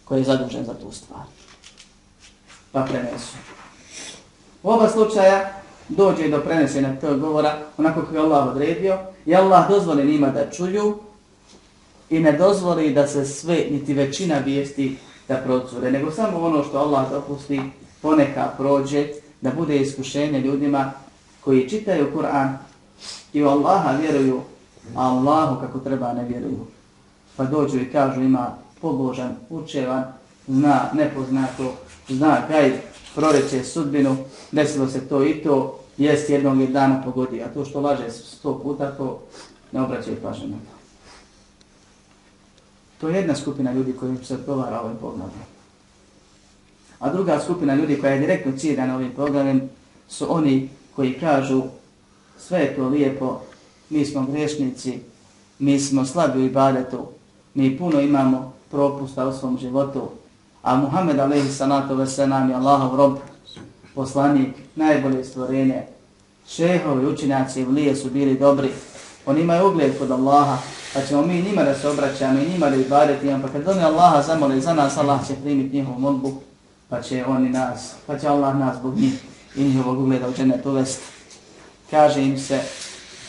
koji 0.04 0.20
je 0.20 0.24
zadužen 0.24 0.64
za 0.64 0.74
tu 0.74 0.92
stvar. 0.92 1.22
Pa 2.72 2.82
prenesu. 2.82 3.36
U 4.62 4.70
oba 4.70 4.88
slučaja 4.88 5.52
dođe 5.88 6.28
do 6.28 6.40
prenesenja 6.40 7.00
tog 7.00 7.20
govora 7.20 7.58
onako 7.78 8.00
kako 8.00 8.14
je 8.14 8.20
Allah 8.20 8.48
odredio 8.48 8.98
i 9.26 9.34
Allah 9.34 9.68
dozvoli 9.68 10.12
njima 10.12 10.28
da 10.28 10.50
čuju 10.50 10.98
i 12.10 12.20
ne 12.20 12.32
dozvoli 12.32 12.94
da 12.94 13.06
se 13.06 13.24
sve, 13.24 13.66
niti 13.70 13.94
većina 13.94 14.38
vijesti 14.38 14.96
da 15.30 15.36
procure, 15.36 15.90
nego 15.90 16.10
samo 16.10 16.38
ono 16.38 16.64
što 16.64 16.78
Allah 16.78 17.10
dopusti 17.10 17.60
poneka 18.02 18.50
prođe, 18.56 19.06
da 19.40 19.50
bude 19.50 19.76
iskušenje 19.76 20.40
ljudima 20.40 20.92
koji 21.40 21.68
čitaju 21.68 22.12
Kur'an 22.16 22.52
i 23.32 23.42
u 23.42 23.48
Allaha 23.48 23.92
vjeruju, 24.00 24.40
a 24.96 25.02
Allahu 25.02 25.60
kako 25.60 25.78
treba 25.78 26.12
ne 26.12 26.24
vjeruju. 26.24 26.66
Pa 27.36 27.44
dođu 27.44 27.78
i 27.78 27.92
kažu 27.92 28.20
ima 28.20 28.54
pobožan, 28.80 29.36
učevan, 29.50 30.04
zna 30.48 30.90
nepoznato, 30.94 31.74
zna 32.08 32.36
kaj 32.48 32.80
proreće 33.14 33.64
sudbinu, 33.64 34.16
desilo 34.52 34.88
se 34.88 35.08
to 35.08 35.24
i 35.24 35.34
to, 35.34 35.78
jest 35.96 36.30
jednog 36.30 36.66
dana 36.66 37.02
pogodi, 37.04 37.42
a 37.42 37.48
to 37.54 37.64
što 37.64 37.80
laže 37.80 38.10
sto 38.10 38.60
puta, 38.62 38.90
to 38.90 39.22
ne 39.72 39.82
obraćaju 39.82 40.16
pažnje 40.22 40.48
na 40.48 40.56
to. 40.56 40.79
To 43.00 43.08
je 43.08 43.16
jedna 43.16 43.36
skupina 43.36 43.72
ljudi 43.72 43.92
kojim 43.92 44.24
se 44.24 44.34
odgovara 44.34 44.80
ovim 44.80 44.96
poglavljem. 44.96 45.46
A 46.98 47.12
druga 47.12 47.40
skupina 47.44 47.74
ljudi 47.74 48.00
koja 48.00 48.12
je 48.12 48.18
direktno 48.18 48.52
ciljena 48.56 48.96
ovim 48.96 49.12
poglavljem 49.16 49.70
su 50.08 50.36
oni 50.36 50.68
koji 50.96 51.20
kažu 51.20 51.62
sve 52.38 52.58
je 52.58 52.76
to 52.76 52.88
lijepo, 52.88 53.40
mi 53.90 54.04
smo 54.04 54.26
grešnici, 54.26 54.98
mi 55.58 55.80
smo 55.80 56.04
slabi 56.04 56.38
u 56.38 56.44
ibadetu, 56.44 57.06
mi 57.54 57.78
puno 57.78 58.00
imamo 58.00 58.52
propusta 58.70 59.28
u 59.28 59.32
svom 59.32 59.58
životu, 59.58 60.08
a 60.62 60.76
Muhammed 60.76 61.18
alaihi 61.18 61.48
salatu 61.48 61.94
veselam 61.94 62.50
je 62.50 62.54
Allahov 62.54 62.96
rob, 62.96 63.16
poslanik, 63.94 64.56
najbolje 64.76 65.24
stvorenje, 65.24 65.82
šehovi, 66.48 67.06
učinjaci, 67.06 67.64
vlije 67.64 67.96
su 67.96 68.10
bili 68.10 68.38
dobri, 68.38 68.68
oni 69.26 69.40
imaju 69.40 69.68
ugled 69.68 69.98
kod 69.98 70.10
Allaha, 70.10 70.58
pa 70.94 71.02
ćemo 71.02 71.22
mi 71.22 71.42
njima 71.42 71.62
da 71.62 71.74
se 71.74 71.88
obraćamo 71.88 72.40
i 72.40 72.48
njima 72.52 72.70
da 72.70 72.76
ibadeti, 72.76 73.26
pa 73.42 73.48
kad 73.48 73.68
oni 73.68 73.84
Allaha 73.84 74.22
zamole 74.22 74.60
za 74.60 74.74
nas, 74.74 74.96
Allah 74.96 75.26
će 75.26 75.34
primiti 75.42 75.76
njihovu 75.76 75.98
molbu, 75.98 76.32
pa 76.88 77.02
će 77.02 77.24
oni 77.26 77.48
nas, 77.48 77.92
pa 78.06 78.18
će 78.18 78.28
Allah 78.28 78.56
nas 78.56 78.76
zbog 78.76 78.96
njih 78.96 79.14
i 79.56 79.64
njihovog 79.64 80.00
ugleda 80.00 80.28
u 80.28 80.32
džennet 80.32 80.66
uvesti. 80.66 81.02
Kaže 81.90 82.22
im 82.22 82.38
se, 82.38 82.60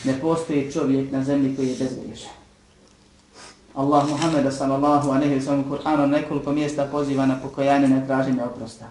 ne 0.04 0.20
postoji 0.20 0.72
čovjek 0.72 1.12
na 1.12 1.24
zemlji 1.24 1.56
koji 1.56 1.68
je 1.68 1.76
bezgriješan. 1.78 2.32
Allah 3.74 4.08
Muhammeda 4.08 4.50
sallallahu 4.50 5.10
a 5.10 5.18
nehi 5.18 5.40
sallam 5.40 5.64
Kur'anom 5.70 6.10
nekoliko 6.10 6.52
mjesta 6.52 6.84
poziva 6.84 7.26
na 7.26 7.38
pokojanje 7.42 7.88
na 7.88 8.06
traženje 8.06 8.42
oprosta. 8.44 8.84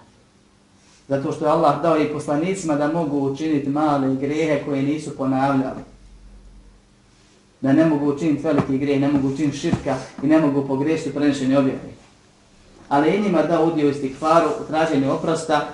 Zato 1.08 1.32
što 1.32 1.46
je 1.46 1.52
Allah 1.52 1.82
dao 1.82 2.00
i 2.00 2.14
poslanicima 2.14 2.76
da 2.76 2.88
mogu 2.88 3.20
učiniti 3.20 3.70
male 3.70 4.16
grehe 4.16 4.64
koje 4.66 4.82
nisu 4.82 5.18
ponavljali 5.18 5.91
da 7.62 7.74
ne 7.74 7.86
mogu 7.86 8.14
učiniti 8.14 8.44
velike 8.44 8.76
igre, 8.76 9.00
ne 9.00 9.08
mogu 9.08 9.28
učiniti 9.28 9.58
širka 9.58 9.96
i 10.24 10.28
ne 10.28 10.40
mogu 10.40 10.68
pogrešiti 10.68 11.14
prenešenje 11.14 11.58
objave. 11.58 11.80
Ali 12.90 13.10
i 13.10 13.22
njima 13.22 13.44
da 13.44 13.62
udio 13.62 13.90
istih 13.90 14.18
faru 14.18 14.50
u 15.08 15.12
oprosta 15.12 15.68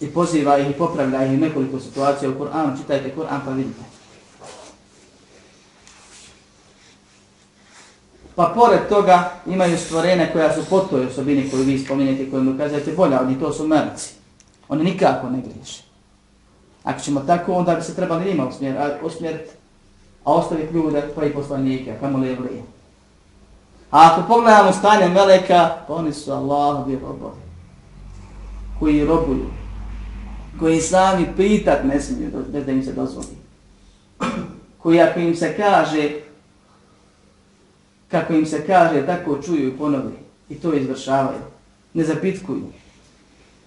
i 0.00 0.06
poziva 0.06 0.58
ih 0.58 0.70
i 0.70 0.72
popravlja 0.72 1.24
ih 1.24 1.40
nekoliko 1.40 1.80
situacija 1.80 2.30
u 2.30 2.34
Kur'anu. 2.34 2.80
Čitajte 2.80 3.12
Kur'an 3.16 3.40
pa 3.44 3.50
vidite. 3.50 3.80
Pa 8.34 8.52
pored 8.54 8.88
toga 8.88 9.30
imaju 9.46 9.78
stvorene 9.78 10.32
koja 10.32 10.54
su 10.54 10.60
po 10.70 10.80
toj 10.80 11.06
osobini 11.06 11.50
koju 11.50 11.62
vi 11.62 11.78
spominjete, 11.78 12.30
koju 12.30 12.42
mu 12.42 12.54
ukazujete 12.54 12.92
bolja 12.92 13.20
oni 13.20 13.40
to 13.40 13.52
su 13.52 13.66
melci. 13.68 14.10
Oni 14.68 14.84
nikako 14.84 15.30
ne 15.30 15.40
griješe. 15.40 15.82
Ako 16.84 17.00
ćemo 17.00 17.20
tako, 17.20 17.52
onda 17.52 17.74
bi 17.74 17.82
se 17.82 17.94
trebali 17.94 18.24
njima 18.24 18.48
usmjeriti 19.02 19.50
a 20.24 20.32
ostavi 20.32 20.68
ljude 20.72 21.02
pa 21.14 21.24
i 21.24 21.32
poslanike, 21.32 21.94
kamo 22.00 22.18
li 22.18 22.28
je 22.28 22.34
vrije. 22.34 22.62
A 23.90 24.10
ako 24.12 24.28
pogledamo 24.28 24.72
stanje 24.72 25.08
meleka, 25.08 25.76
pa 25.86 25.94
oni 25.94 26.12
su 26.12 26.32
Allahovi 26.32 26.98
robovi, 27.02 27.40
koji 28.78 29.04
robuju, 29.04 29.46
koji 30.58 30.80
sami 30.80 31.26
pitat 31.36 31.84
ne 31.84 32.00
smiju, 32.00 32.30
bez 32.48 32.66
da 32.66 32.72
im 32.72 32.84
se 32.84 32.92
dozvoli. 32.92 33.26
Koji 34.78 35.00
ako 35.00 35.20
im 35.20 35.36
se 35.36 35.56
kaže, 35.56 36.10
kako 38.08 38.32
im 38.32 38.46
se 38.46 38.66
kaže, 38.66 39.06
tako 39.06 39.42
čuju 39.42 39.68
i 39.68 39.78
ponovi 39.78 40.18
i 40.48 40.54
to 40.54 40.74
izvršavaju, 40.74 41.40
ne 41.94 42.04
zapitkuju. 42.04 42.66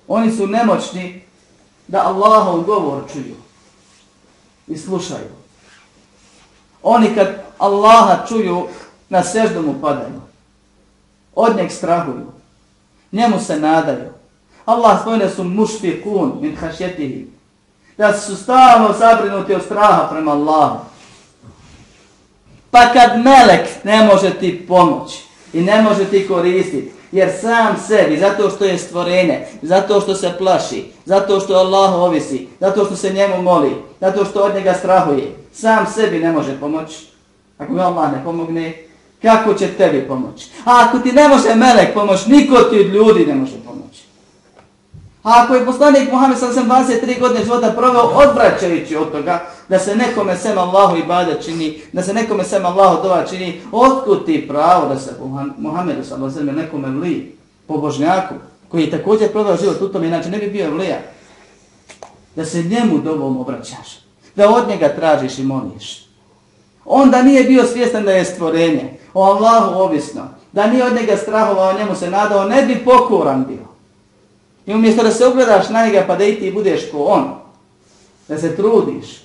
Oni 0.08 0.32
su 0.32 0.48
nemoćni 0.48 1.22
da 1.88 2.08
Allahov 2.08 2.62
govor 2.62 3.04
čuju 3.14 3.36
i 4.68 4.78
slušaju. 4.78 5.43
Oni 6.84 7.16
kad 7.16 7.28
Allaha 7.58 8.26
čuju, 8.28 8.68
na 9.10 9.24
seždu 9.24 9.62
mu 9.62 9.76
padaju. 9.82 10.22
Od 11.36 11.56
njeg 11.56 11.72
strahuju. 11.72 12.26
Njemu 13.12 13.40
se 13.40 13.60
nadaju. 13.60 14.10
Allah 14.66 15.02
spojne 15.02 15.30
su 15.30 15.44
mušfi 15.44 16.02
kun 16.02 16.38
min 16.42 16.56
hašjetihi. 16.56 17.28
Da 17.98 18.14
su 18.14 18.36
stalno 18.36 18.94
zabrinuti 19.00 19.56
od 19.56 19.64
straha 19.64 20.08
prema 20.12 20.32
Allahu. 20.32 20.80
Pa 22.72 22.94
kad 22.94 23.20
melek 23.20 23.68
ne 23.84 24.06
može 24.06 24.40
ti 24.40 24.66
pomoći 24.68 25.24
i 25.54 25.62
ne 25.62 25.82
može 25.82 26.06
ti 26.06 26.28
koristiti, 26.28 26.92
jer 27.12 27.32
sam 27.42 27.76
sebi, 27.88 28.18
zato 28.18 28.50
što 28.50 28.66
je 28.66 28.78
stvorenje, 28.78 29.48
zato 29.62 30.02
što 30.02 30.16
se 30.16 30.34
plaši, 30.38 30.86
zato 31.06 31.40
što 31.40 31.54
Allah 31.54 31.94
ovisi, 31.94 32.48
zato 32.60 32.86
što 32.86 32.96
se 32.96 33.14
njemu 33.14 33.42
moli, 33.42 33.76
zato 34.02 34.26
što 34.26 34.44
od 34.44 34.56
njega 34.56 34.74
strahuje, 34.74 35.36
sam 35.54 35.86
sebi 35.96 36.20
ne 36.20 36.32
može 36.32 36.60
pomoći. 36.60 37.06
Ako 37.58 37.74
mi 37.74 37.82
Allah 37.82 38.12
ne 38.12 38.24
pomogne, 38.24 38.84
kako 39.22 39.54
će 39.54 39.68
tebi 39.68 40.08
pomoći? 40.08 40.50
A 40.66 40.86
ako 40.88 41.00
ti 41.00 41.12
ne 41.12 41.28
može 41.28 41.56
melek 41.56 41.94
pomoći, 41.94 42.32
niko 42.32 42.58
ti 42.58 42.80
od 42.80 42.94
ljudi 42.94 43.26
ne 43.26 43.36
može 43.36 43.54
pomoći. 43.66 44.04
A 45.24 45.44
ako 45.44 45.56
je 45.56 45.66
poslanik 45.66 46.12
Muhammed 46.12 46.38
sam 46.38 46.50
23 46.50 47.20
godine 47.20 47.44
života 47.44 47.74
proveo 47.78 48.02
odvraćajući 48.02 48.96
od 48.96 49.12
toga 49.12 49.46
da 49.70 49.80
se 49.80 49.96
nekome 49.96 50.38
sem 50.38 50.58
Allahu 50.58 50.98
ibada 50.98 51.42
čini, 51.42 51.82
da 51.94 52.04
se 52.04 52.14
nekome 52.14 52.44
sem 52.44 52.66
Allahu 52.66 53.04
dova 53.04 53.26
čini, 53.26 53.62
otkud 53.72 54.26
ti 54.26 54.48
pravo 54.48 54.88
da 54.88 55.00
se 55.00 55.12
Muhammedu 55.58 56.04
sam 56.04 56.22
vas 56.22 56.34
nekome 56.36 56.90
vli, 56.90 57.38
pobožnjaku, 57.68 58.34
koji 58.70 58.84
je 58.84 58.92
također 58.92 59.32
proveo 59.32 59.58
život 59.58 59.82
u 59.82 59.88
tome, 59.88 60.08
inače 60.08 60.30
ne 60.30 60.38
bi 60.38 60.48
bio 60.48 60.72
vlija, 60.72 60.98
da 62.36 62.46
se 62.46 62.64
njemu 62.64 62.98
dovom 62.98 63.38
obraćaš 63.38 64.03
da 64.36 64.50
od 64.50 64.68
njega 64.68 64.96
tražiš 64.96 65.40
i 65.40 65.44
moliš. 65.44 66.06
Onda 66.86 67.22
nije 67.22 67.44
bio 67.44 67.64
svjestan 67.66 68.04
da 68.04 68.12
je 68.12 68.26
stvorenje, 68.26 68.98
o 69.14 69.24
Allahu 69.24 69.80
ovisno, 69.80 70.28
da 70.52 70.68
nije 70.68 70.86
od 70.86 70.96
njega 70.96 71.18
strahovao, 71.18 71.78
njemu 71.78 71.96
se 71.96 72.10
nadao, 72.10 72.46
ne 72.46 72.66
bi 72.66 72.86
pokoran 72.86 73.46
bio. 73.48 73.66
I 74.66 74.74
umjesto 74.74 75.04
da 75.04 75.12
se 75.12 75.28
ugledaš 75.28 75.70
na 75.70 75.86
njega 75.86 76.04
pa 76.08 76.16
da 76.16 76.26
i 76.26 76.40
ti 76.40 76.52
budeš 76.52 76.92
ko 76.92 77.04
on, 77.04 77.24
da 78.28 78.38
se 78.38 78.56
trudiš, 78.56 79.24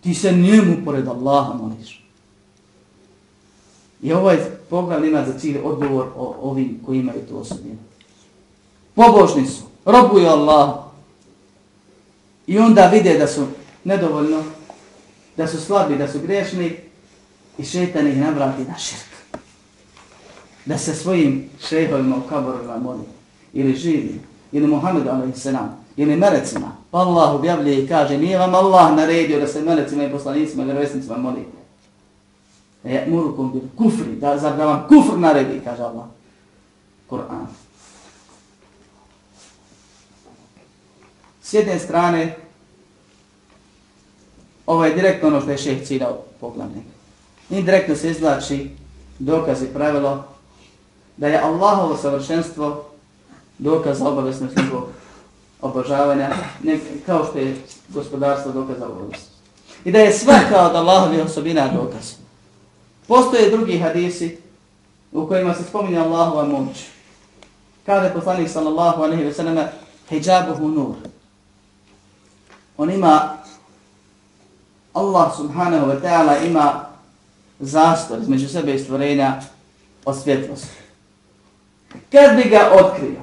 ti 0.00 0.14
se 0.14 0.32
njemu 0.32 0.76
pored 0.84 1.08
Allaha 1.08 1.54
moliš. 1.54 2.04
I 4.02 4.12
ovaj 4.12 4.38
pogled 4.70 5.04
ima 5.04 5.24
za 5.24 5.38
cilj 5.38 5.58
odgovor 5.64 6.06
o 6.16 6.36
ovim 6.42 6.80
koji 6.86 6.98
imaju 6.98 7.20
tu 7.28 7.38
osobinu. 7.38 7.78
Pobožni 8.94 9.46
su, 9.46 9.62
robuju 9.84 10.26
Allah. 10.26 10.74
I 12.46 12.58
onda 12.58 12.86
vide 12.86 13.18
da 13.18 13.26
su 13.26 13.46
nedovoljno, 13.84 14.42
da 15.36 15.46
su 15.46 15.60
slabi, 15.60 15.96
da 15.96 16.08
su 16.08 16.20
grešni 16.20 16.76
i 17.58 17.64
šeitan 17.64 18.06
ih 18.06 18.18
navrati 18.18 18.64
na 18.64 18.78
širk. 18.78 19.40
Da 20.64 20.78
se 20.78 20.94
svojim 20.94 21.50
šehovima 21.68 22.16
u 22.16 22.28
kaborima 22.28 22.78
moli. 22.78 23.04
Ili 23.52 23.76
živi, 23.76 24.20
ili 24.52 24.66
Muhammedu 24.66 25.10
a.s. 25.10 25.46
ili 25.96 26.16
melecima. 26.16 26.76
Pa 26.90 26.98
Allah 26.98 27.34
objavlje 27.34 27.84
i 27.84 27.88
kaže, 27.88 28.18
nije 28.18 28.38
vam 28.38 28.54
Allah 28.54 28.96
naredio 28.96 29.40
da 29.40 29.46
se 29.46 29.62
melecima 29.62 30.04
i 30.04 30.10
poslanicima 30.10 30.62
i 30.62 30.66
vjerovesnicima 30.66 31.16
molite. 31.16 31.64
E, 32.84 33.06
murukum 33.10 33.52
bil 33.52 33.62
kufri, 33.76 34.16
da, 34.16 34.38
zar 34.38 34.56
da 34.56 34.66
vam 34.66 34.88
kufr 34.88 35.18
naredi, 35.18 35.60
kaže 35.64 35.82
Allah. 35.82 36.04
Kur'an. 37.10 37.46
S 41.42 41.52
jedne 41.54 41.78
strane, 41.78 42.36
ovo 44.66 44.84
je 44.84 44.94
direktno 44.94 45.28
ono 45.28 45.40
što 45.40 45.50
je 45.50 45.58
šeh 45.58 45.86
ciljao 45.86 46.18
poglavnik. 46.40 46.84
Indirektno 47.50 47.96
se 47.96 48.10
izlači 48.10 48.70
dokaz 49.18 49.62
i 49.62 49.74
pravilo 49.74 50.24
da 51.16 51.28
je 51.28 51.40
Allahovo 51.40 51.96
savršenstvo 51.96 52.84
dokaz 53.58 53.98
za 53.98 54.08
obaveznost 54.08 54.56
njegovog 54.56 54.88
obožavanja, 55.60 56.30
ne, 56.62 56.78
kao 57.06 57.24
što 57.24 57.38
je 57.38 57.56
gospodarstvo 57.88 58.52
dokaz 58.52 58.78
za 58.78 58.86
obaveznost. 58.86 59.30
I 59.84 59.92
da 59.92 59.98
je 59.98 60.12
svaka 60.12 60.66
od 60.66 60.76
Allahovih 60.76 61.24
osobina 61.24 61.68
dokaz. 61.68 62.12
Postoje 63.08 63.50
drugi 63.50 63.78
hadisi 63.78 64.38
u 65.12 65.26
kojima 65.26 65.54
se 65.54 65.62
spominje 65.62 65.98
Allahova 65.98 66.44
moć. 66.44 66.84
Kada 67.86 68.06
je 68.06 68.14
poslanik 68.14 68.48
sallallahu 68.50 69.02
alaihi 69.02 69.24
wa 69.24 69.32
sallam 69.32 69.68
hijabuhu 70.08 70.68
nur. 70.68 70.94
On 72.76 72.90
ima 72.90 73.36
Allah 74.94 75.36
subhanahu 75.36 75.86
wa 75.86 76.00
ta'ala 76.00 76.46
ima 76.46 76.84
zastor 77.60 78.18
između 78.22 78.48
sebe 78.48 78.74
i 78.74 78.78
stvorenja 78.78 79.40
o 80.04 80.14
svjetlosti. 80.14 80.68
Kad 82.12 82.36
bi 82.36 82.48
ga 82.50 82.70
otkrio, 82.72 83.22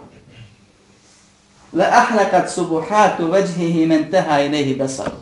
la 1.73 1.85
ahlakat 1.91 2.51
subuhatu 2.51 3.27
vajhihi 3.27 3.85
men 3.85 4.11
teha 4.11 4.39
inehi 4.39 4.75
besaru. 4.75 5.17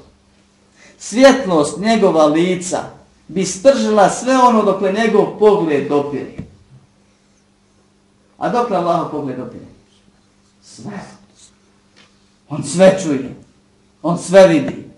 Svjetlost 0.98 1.80
njegova 1.80 2.26
lica 2.26 2.84
bi 3.28 3.46
stržila 3.46 4.10
sve 4.10 4.38
ono 4.38 4.64
dokle 4.64 4.92
njegov 4.92 5.40
pogled 5.40 5.88
dopiri. 5.88 6.38
A 8.38 8.50
dokle 8.50 8.78
Allah 8.78 9.08
pogled 9.12 9.38
dopiri? 9.38 9.66
Sve. 10.64 11.00
On 12.50 12.64
sve 12.64 13.00
čuje. 13.04 13.36
On 14.04 14.18
sve 14.18 14.48
vidi. 14.48 14.89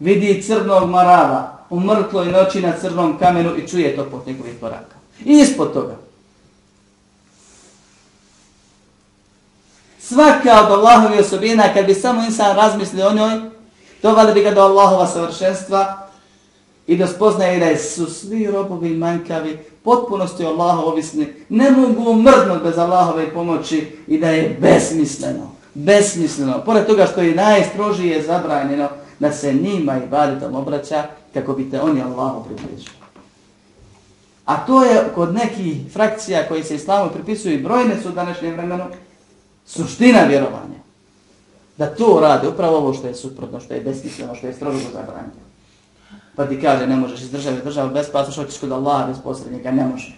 Vidi 0.00 0.42
crnog 0.42 0.90
marava 0.90 1.58
u 1.70 1.80
mrtloj 1.80 2.26
noći 2.26 2.60
na 2.60 2.72
crnom 2.80 3.18
kamenu 3.18 3.56
i 3.56 3.68
čuje 3.68 3.96
to 3.96 4.04
pot 4.04 4.26
njegovih 4.26 4.54
koraka. 4.60 4.96
I 5.24 5.38
ispod 5.38 5.72
toga. 5.72 5.96
Svaka 10.00 10.66
od 10.66 10.72
Allahove 10.72 11.20
osobina, 11.20 11.74
kad 11.74 11.86
bi 11.86 11.94
samo 11.94 12.24
insan 12.24 12.56
razmislio 12.56 13.06
o 13.06 13.12
njoj, 13.12 13.40
dovali 14.02 14.32
bi 14.32 14.42
ga 14.42 14.50
do 14.50 14.60
Allahova 14.60 15.06
savršenstva 15.06 16.08
i 16.86 16.96
da 16.96 17.06
spoznaje 17.06 17.58
da 17.58 17.78
su 17.78 18.06
svi 18.06 18.46
robovi 18.50 18.90
manjkavi, 18.90 19.58
potpunosti 19.84 20.44
Allaha 20.44 20.80
ovisni, 20.80 21.34
ne 21.48 21.70
mogu 21.70 22.14
mrdnuti 22.14 22.64
bez 22.64 22.78
Allahove 22.78 23.30
pomoći 23.34 23.86
i 24.06 24.18
da 24.18 24.30
je 24.30 24.58
besmisleno. 24.60 25.50
Besmisleno. 25.74 26.62
Pored 26.64 26.86
toga 26.86 27.06
što 27.06 27.20
je 27.20 27.34
najstrožije 27.34 28.22
zabranjeno 28.22 28.88
da 29.18 29.32
se 29.32 29.54
njima 29.54 29.96
i 29.96 30.08
badetom 30.08 30.54
obraća 30.54 31.04
kako 31.34 31.52
bi 31.52 31.70
te 31.70 31.80
oni 31.80 32.02
Allahu 32.02 32.44
približili. 32.44 32.96
A 34.44 34.66
to 34.66 34.84
je 34.84 35.04
kod 35.14 35.34
nekih 35.34 35.92
frakcija 35.92 36.48
koji 36.48 36.64
se 36.64 36.74
islamu 36.74 37.10
pripisuju 37.10 37.54
i 37.54 37.62
brojne 37.62 38.02
su 38.02 38.08
u 38.08 38.12
današnjem 38.12 38.54
vremenu, 38.54 38.84
suština 39.66 40.22
vjerovanja. 40.22 40.80
Da 41.78 41.94
to 41.94 42.18
rade, 42.20 42.48
upravo 42.48 42.76
ovo 42.76 42.94
što 42.94 43.06
je 43.06 43.14
suprotno, 43.14 43.60
što 43.60 43.74
je 43.74 43.80
besmisleno, 43.80 44.34
što 44.34 44.46
je 44.46 44.54
strogo 44.54 44.78
zabranjeno. 44.78 45.46
Pa 46.36 46.46
ti 46.46 46.60
kaže, 46.60 46.86
ne 46.86 46.96
možeš 46.96 47.20
iz 47.20 47.30
države 47.30 47.60
državu 47.60 47.90
bez 47.90 48.06
pasa, 48.12 48.30
što 48.30 48.44
ćeš 48.44 48.60
kod 48.60 48.72
Allaha 48.72 49.06
bez 49.06 49.16
posrednika, 49.24 49.70
ne 49.70 49.84
može. 49.84 50.16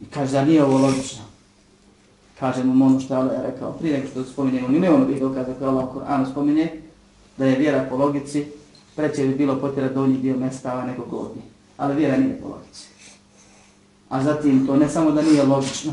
I 0.00 0.06
kaže, 0.06 0.32
da 0.32 0.44
nije 0.44 0.64
ovo 0.64 0.78
logično. 0.78 1.27
Kaže 2.40 2.64
mu 2.64 2.86
ono 2.86 3.00
što 3.00 3.14
je 3.14 3.20
Allah 3.20 3.36
rekao, 3.42 3.72
prije 3.72 3.98
nego 3.98 4.10
što 4.10 4.24
spominjemo, 4.24 4.68
ni 4.68 4.80
ne 4.80 4.90
ono 4.90 5.04
bih 5.04 5.20
dokaza 5.20 5.54
koje 5.54 5.68
Allah 5.68 5.88
u 5.88 5.92
Koranu 5.92 6.26
spominje, 6.30 6.70
da 7.36 7.44
je 7.44 7.58
vjera 7.58 7.86
po 7.90 7.96
logici, 7.96 8.46
preće 8.96 9.26
bi 9.26 9.34
bilo 9.34 9.60
potjera 9.60 9.88
donji 9.88 10.18
dio 10.18 10.36
mestava 10.36 10.86
nego 10.86 11.04
gornji. 11.04 11.42
Ali 11.76 11.96
vjera 11.96 12.16
nije 12.16 12.40
po 12.40 12.48
logici. 12.48 12.86
A 14.08 14.22
zatim 14.22 14.66
to 14.66 14.76
ne 14.76 14.88
samo 14.88 15.10
da 15.10 15.22
nije 15.22 15.42
logično, 15.42 15.92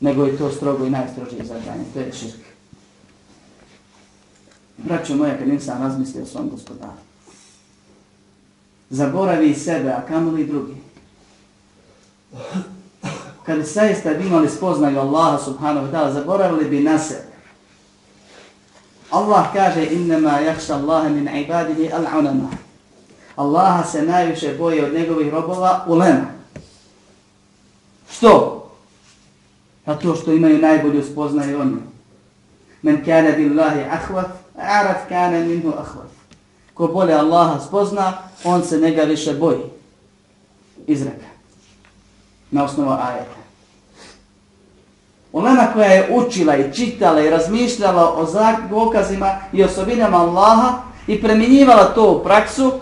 nego 0.00 0.24
je 0.24 0.38
to 0.38 0.50
strogo 0.50 0.84
i 0.84 0.90
najstrožije 0.90 1.44
zadanje, 1.44 1.84
to 1.94 2.00
je 2.00 2.12
širk. 2.12 2.40
Braćo 4.78 5.16
moja, 5.16 5.38
kad 5.38 5.48
nisam 5.48 5.82
razmislio 5.82 6.22
o 6.22 6.26
svom 6.26 6.50
gospodaru. 6.50 7.00
Zaboravi 8.90 9.54
sebe, 9.54 9.90
a 9.90 10.06
kamoli 10.06 10.46
drugi? 10.46 10.74
Kad 13.48 13.68
saista 13.68 14.12
imali 14.12 14.48
spoznaju 14.48 15.00
Allaha 15.00 15.38
subhanahu 15.38 15.86
wa 15.86 15.92
ta'ala, 15.92 16.12
zaboravili 16.12 16.68
bi 16.68 16.80
na 16.80 16.98
sebe. 16.98 17.32
Allah 19.10 19.52
kaže, 19.52 19.86
innama 19.86 20.38
jahša 20.40 20.74
Allahe 20.74 21.08
min 21.08 21.28
ibadihi 21.28 21.88
al-unama. 21.92 22.50
Allaha 23.36 23.84
se 23.84 24.02
najviše 24.02 24.54
boje 24.58 24.84
od 24.84 24.94
njegovih 24.94 25.32
robova 25.32 25.84
ulema. 25.86 26.26
Što? 28.10 28.64
A 29.86 29.94
to 29.94 30.16
što 30.16 30.32
imaju 30.32 30.58
najbolju 30.58 31.02
spoznaju 31.02 31.60
oni. 31.60 31.76
Men 32.82 33.04
kane 33.04 33.32
billahi 33.32 33.80
ahvat, 33.80 34.30
araf 34.56 35.08
kane 35.08 35.44
minhu 35.44 35.68
ahvat. 35.68 36.10
Ko 36.74 36.86
bolje 36.86 37.14
Allaha 37.14 37.60
spozna, 37.60 38.12
on 38.44 38.64
se 38.64 38.80
njega 38.80 39.02
više 39.02 39.34
boji. 39.34 39.62
Izreka. 40.86 41.26
Na 42.50 42.64
osnovu 42.64 42.90
ajeta. 42.90 43.37
Ulema 45.32 45.66
koja 45.72 45.86
je 45.86 46.08
učila 46.12 46.56
i 46.56 46.74
čitala 46.74 47.20
i 47.20 47.30
razmišljala 47.30 48.14
o 48.14 48.26
dokazima 48.70 49.36
i 49.52 49.64
osobinama 49.64 50.16
Allaha 50.16 50.78
i 51.06 51.22
premjenjivala 51.22 51.84
to 51.84 52.12
u 52.12 52.24
praksu, 52.24 52.72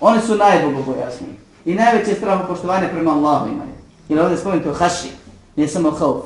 oni 0.00 0.20
su 0.20 0.34
najbogobojasniji. 0.34 1.32
I 1.64 1.74
najveće 1.74 2.14
straho 2.14 2.46
poštovanje 2.48 2.88
prema 2.88 3.12
Allahu 3.12 3.48
imaju. 3.48 3.70
Jer 4.08 4.20
ovdje 4.20 4.38
spomenuti 4.38 4.68
o 4.68 4.74
haši, 4.74 5.08
nije 5.56 5.68
samo 5.68 5.90
hauf. 5.90 6.24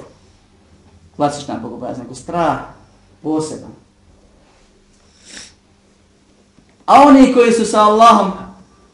Klasična 1.17 1.59
bogobojasnija, 1.63 2.03
nego 2.03 2.15
strah 2.15 2.59
poseban. 3.23 3.71
A 6.87 7.03
oni 7.03 7.33
koji 7.33 7.53
su 7.53 7.67
sa 7.67 7.83
Allahom 7.83 8.33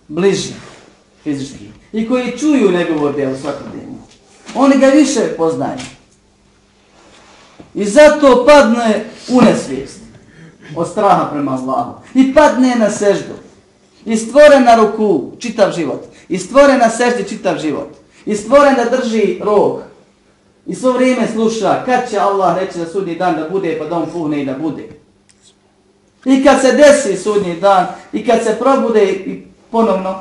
bliži 0.09 0.53
fizički 1.23 1.69
i 1.93 2.09
koji 2.09 2.39
čuju 2.39 2.73
njegovo 2.73 3.13
djelo 3.13 3.37
svakodnevno, 3.37 3.99
oni 4.55 4.79
ga 4.79 4.87
više 4.87 5.21
poznaju. 5.37 5.98
I 7.75 7.85
zato 7.85 8.47
padne 8.47 9.05
u 9.29 9.41
nesvijest 9.41 10.01
od 10.77 10.89
straha 10.89 11.31
prema 11.33 11.53
Allahu. 11.53 11.93
I 12.15 12.35
padne 12.35 12.75
na 12.77 12.91
seždu. 12.91 13.35
I 14.05 14.17
stvore 14.17 14.61
na 14.61 14.75
ruku 14.75 15.33
čitav 15.39 15.73
život. 15.73 16.05
I 16.29 16.39
stvore 16.39 16.79
na 16.79 16.91
seždi 16.91 17.29
čitav 17.29 17.59
život. 17.59 17.89
I 18.27 18.37
stvore 18.37 18.75
da 18.75 18.97
drži 18.97 19.41
rog. 19.45 19.83
I 20.67 20.75
svo 20.75 20.93
vrijeme 20.93 21.29
sluša 21.33 21.83
kad 21.85 22.11
će 22.11 22.19
Allah 22.19 22.59
reći 22.59 22.79
da 22.79 22.87
sudnji 22.87 23.15
dan 23.15 23.37
da 23.37 23.49
bude 23.49 23.79
pa 23.79 23.85
da 23.85 23.97
on 23.97 24.07
puhne 24.13 24.43
i 24.43 24.47
da 24.47 24.55
bude. 24.55 24.89
I 26.25 26.45
kad 26.45 26.61
se 26.61 26.73
desi 26.73 27.17
sudnji 27.17 27.61
dan, 27.61 27.87
i 28.13 28.27
kad 28.27 28.43
se 28.45 28.57
probude 28.59 29.05
i 29.05 29.43
ponovno, 29.71 30.21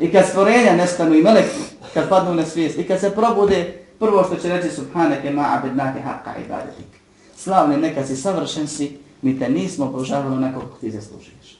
i 0.00 0.12
kad 0.12 0.26
stvorenja 0.26 0.76
nestanu 0.76 1.14
i 1.14 1.22
meleki, 1.22 1.60
kad 1.94 2.08
padnu 2.08 2.34
na 2.34 2.46
svijest, 2.46 2.78
i 2.78 2.84
kad 2.84 3.00
se 3.00 3.10
probude, 3.10 3.84
prvo 3.98 4.24
što 4.24 4.36
će 4.36 4.48
reći 4.48 4.74
subhaneke 4.74 5.30
ma 5.30 5.58
abednake 5.58 5.98
haqqa 5.98 6.44
ibadetik. 6.46 6.86
Slavni, 7.36 7.76
neka 7.76 8.06
si 8.06 8.16
savršen 8.16 8.68
si, 8.68 8.98
mi 9.22 9.38
te 9.38 9.48
nismo 9.48 9.92
požavili 9.92 10.36
onako 10.36 10.60
kako 10.60 10.78
ti 10.80 10.90
zaslužiš. 10.90 11.58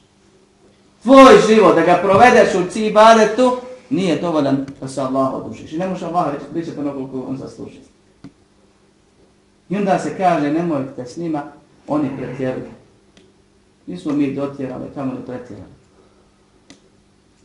Tvoj 1.03 1.33
život, 1.47 1.75
da 1.75 1.81
ga 1.81 1.99
provedeš 2.03 2.55
u 2.55 2.71
ci 2.71 2.85
ibadetu, 2.85 3.57
nije 3.89 4.21
dovoljan 4.21 4.65
da 4.81 4.87
se 4.87 5.01
Allah 5.01 5.33
odužiš. 5.33 5.73
I 5.73 5.77
ne 5.77 5.87
može 5.87 6.05
Allah 6.05 6.33
reći, 6.33 6.45
bit 6.53 6.65
će 6.65 6.75
to 6.75 6.93
koliko 6.93 7.25
on 7.29 7.37
zasluži. 7.37 7.79
I 9.69 9.77
onda 9.77 9.99
se 9.99 10.17
kaže, 10.17 10.51
nemojte 10.51 11.05
s 11.05 11.17
njima, 11.17 11.43
oni 11.87 12.09
pretjeruju. 12.17 12.71
Nismo 13.87 14.13
mi 14.13 14.35
dotjerali, 14.35 14.89
kamo 14.95 15.13
ne 15.13 15.25
pretjerali. 15.25 15.73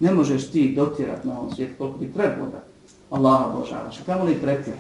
Ne 0.01 0.15
možeš 0.15 0.51
ti 0.51 0.75
dotirat 0.77 1.25
na 1.25 1.39
ovom 1.39 1.55
svijetu 1.55 1.75
koliko 1.79 1.99
ti 1.99 2.13
trebalo 2.13 2.51
da 2.51 2.74
Allaha 3.15 3.45
obožavaš. 3.45 3.83
Znači, 3.83 4.07
kamo 4.07 4.25
li 4.25 4.35
pretjera? 4.35 4.79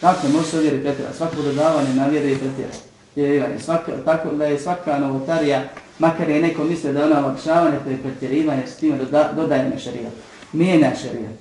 Kako 0.00 0.28
može 0.28 0.46
se 0.46 0.60
vjeri 0.60 0.82
pretjera? 0.82 1.12
Svako 1.12 1.42
dodavanje 1.42 1.94
na 1.94 2.06
vjeri 2.06 2.30
je 2.30 2.38
pretjera. 2.38 2.72
Je, 3.16 3.58
svaka, 3.60 3.92
tako 4.04 4.30
da 4.30 4.44
je 4.44 4.58
svaka 4.58 4.98
novotarija, 4.98 5.62
makar 5.98 6.28
je 6.28 6.42
neko 6.42 6.64
misle 6.64 6.92
da 6.92 7.00
je 7.00 7.06
ona 7.06 7.26
olakšavanje, 7.26 7.78
to 7.84 7.90
je 7.90 8.02
pretjerivanje 8.02 8.66
s 8.66 8.76
time 8.76 8.98
doda, 8.98 9.32
dodaje 9.36 9.70
na 9.70 9.78
šarijat. 9.78 10.12
Mijenja 10.52 10.92
šarijat. 11.02 11.38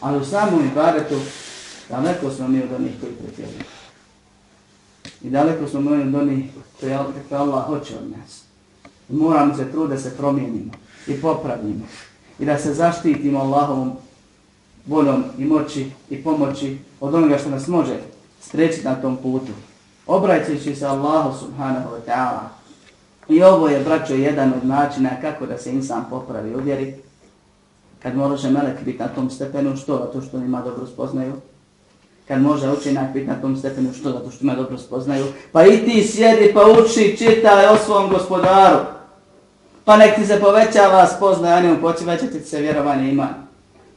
Ali 0.00 0.20
u 0.20 0.24
samom 0.24 0.66
ibaretu, 0.72 1.20
daleko 1.90 2.30
smo 2.30 2.48
mi 2.48 2.62
od 2.62 2.72
onih 2.72 2.92
koji 3.00 3.12
pretjeruju. 3.12 3.64
I 5.22 5.30
daleko 5.30 5.68
smo 5.68 5.80
mi 5.80 6.02
od 6.02 6.14
onih 6.14 6.44
koji 6.80 6.92
Allah 7.38 7.66
hoće 7.66 7.94
od 7.96 8.10
nas. 8.10 8.42
Moramo 9.08 9.56
se 9.56 9.70
truditi 9.70 9.94
da 9.94 10.10
se 10.10 10.16
promijenimo 10.16 10.72
i 11.06 11.20
popravimo 11.20 11.86
i 12.38 12.44
da 12.44 12.58
se 12.58 12.74
zaštitimo 12.74 13.40
Allahovom 13.40 13.92
voljom 14.86 15.24
i 15.38 15.44
moći 15.44 15.90
i 16.10 16.22
pomoći 16.24 16.78
od 17.00 17.14
onoga 17.14 17.38
što 17.38 17.50
nas 17.50 17.68
može 17.68 17.96
sprečiti 18.40 18.84
na 18.84 18.94
tom 18.94 19.16
putu. 19.16 19.52
Obraćajući 20.06 20.76
se 20.76 20.86
Allahu 20.86 21.38
subhanahu 21.38 21.88
wa 21.88 22.10
ta'ala. 22.12 22.56
I 23.28 23.42
ovo 23.42 23.68
je, 23.68 23.80
braćo, 23.80 24.14
jedan 24.14 24.52
od 24.62 24.68
načina 24.68 25.10
kako 25.20 25.46
da 25.46 25.58
se 25.58 25.72
insan 25.72 26.04
popravi 26.10 26.54
u 26.54 26.58
vjeri. 26.58 26.94
Kad 28.02 28.16
može 28.16 28.50
melek 28.50 28.84
biti 28.84 28.98
na 28.98 29.08
tom 29.08 29.30
stepenu, 29.30 29.76
što? 29.76 29.98
Zato 29.98 30.20
što 30.20 30.36
ima 30.36 30.62
dobro 30.62 30.86
spoznaju. 30.86 31.32
Kad 32.28 32.42
može 32.42 32.70
učinak 32.70 33.12
biti 33.12 33.26
na 33.26 33.34
tom 33.34 33.56
stepenu, 33.56 33.92
što? 33.92 34.12
Zato 34.12 34.30
što 34.30 34.44
ima 34.44 34.54
dobro 34.54 34.78
spoznaju. 34.78 35.26
Pa 35.52 35.66
i 35.66 35.84
ti 35.84 36.08
sjedi 36.08 36.50
pa 36.54 36.60
uči, 36.62 37.16
čitaj 37.18 37.66
o 37.66 37.76
svom 37.76 38.10
gospodaru. 38.10 38.78
Pa 39.84 39.96
nek 39.96 40.14
ti 40.14 40.26
se 40.26 40.40
povećava 40.40 41.06
spoznaja, 41.06 41.60
njemu 41.60 41.80
povećati 41.80 42.40
se 42.40 42.60
vjerovanje 42.60 43.10
ima. 43.10 43.45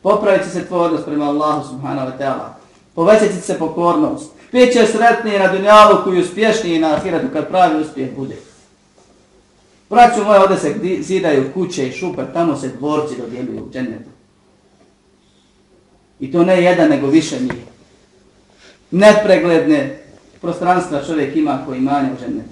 Popravit 0.01 0.43
će 0.43 0.49
se 0.49 0.65
tvoj 0.65 0.85
odnos 0.85 1.05
prema 1.05 1.25
Allahu 1.25 1.67
subhanahu 1.69 2.07
wa 2.07 2.17
ta'ala. 2.19 2.49
Povećat 2.95 3.29
će 3.29 3.41
se 3.41 3.59
pokornost. 3.59 4.31
Biće 4.51 4.85
sretniji 4.85 5.39
na 5.39 5.47
dunjalu 5.47 6.03
koji 6.03 6.21
uspješniji 6.21 6.79
na 6.79 6.93
ahiratu 6.93 7.27
kad 7.33 7.47
pravi 7.47 7.81
uspjeh 7.81 8.15
bude. 8.15 8.35
Braću 9.89 10.23
moje, 10.23 10.39
ovdje 10.39 10.57
se 10.57 10.75
zidaju 11.01 11.51
kuće 11.53 11.87
i 11.87 11.91
šupe, 11.91 12.23
tamo 12.33 12.57
se 12.57 12.67
dvorci 12.67 13.15
dodjeluju 13.21 13.63
u 13.63 13.71
džennetu. 13.71 14.09
I 16.19 16.31
to 16.31 16.43
ne 16.43 16.63
jedan, 16.63 16.89
nego 16.89 17.07
više 17.07 17.39
njih. 17.39 17.63
Nepregledne 18.91 19.99
prostranstva 20.41 21.03
čovjek 21.07 21.35
ima 21.35 21.63
koji 21.65 21.81
manje 21.81 22.09
u 22.13 22.25
džennetu. 22.25 22.49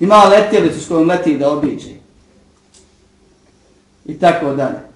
Ima 0.00 0.24
letjelicu 0.24 0.80
s 0.80 0.88
kojom 0.88 1.08
leti 1.08 1.38
da 1.38 1.52
obiđe 1.52 1.90
i 4.06 4.18
tako 4.18 4.54
dalje. 4.54 4.91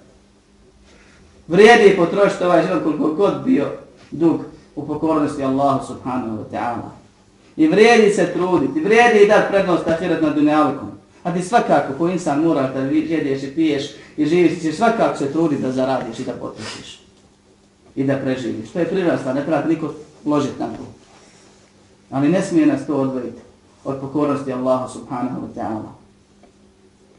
Vrijedi 1.48 1.96
potrošiti 1.96 2.44
ovaj 2.44 2.66
život 2.66 2.82
koliko 2.82 3.14
god 3.14 3.34
bio 3.44 3.66
dug 4.10 4.40
u 4.76 4.86
pokornosti 4.86 5.44
Allahu 5.44 5.86
subhanahu 5.86 6.36
wa 6.36 6.44
ta'ala. 6.52 6.90
I 7.56 7.68
vrijedi 7.68 8.10
se 8.14 8.32
truditi, 8.32 8.80
vrijedi 8.80 9.24
i 9.24 9.28
dati 9.28 9.52
prednost 9.52 9.88
ahiret 9.88 10.22
na 10.22 10.30
dunjavikom. 10.30 10.90
A 11.22 11.34
ti 11.34 11.42
svakako 11.42 11.92
ko 11.98 12.08
insan 12.08 12.42
mora 12.42 12.70
da 12.72 12.80
jedeš 12.80 13.42
i 13.42 13.54
piješ 13.54 13.90
i 14.16 14.26
živiš, 14.26 14.60
ti 14.60 14.72
svakako 14.72 15.18
se 15.18 15.32
truditi 15.32 15.62
da 15.62 15.72
zaradiš 15.72 16.18
i 16.18 16.24
da 16.24 16.32
potrošiš. 16.32 17.00
I 17.96 18.04
da 18.04 18.16
preživiš. 18.16 18.70
To 18.70 18.78
je 18.78 18.88
prirasla, 18.88 19.32
ne 19.32 19.44
treba 19.44 19.64
niko 19.64 19.94
ložiti 20.24 20.60
na 20.60 20.66
to. 20.66 20.86
Ali 22.10 22.28
ne 22.28 22.42
smije 22.42 22.66
nas 22.66 22.86
to 22.86 22.96
odvojiti 22.96 23.40
od 23.84 24.00
pokornosti 24.00 24.52
Allahu 24.52 24.92
subhanahu 24.92 25.40
wa 25.40 25.60
ta'ala. 25.60 25.90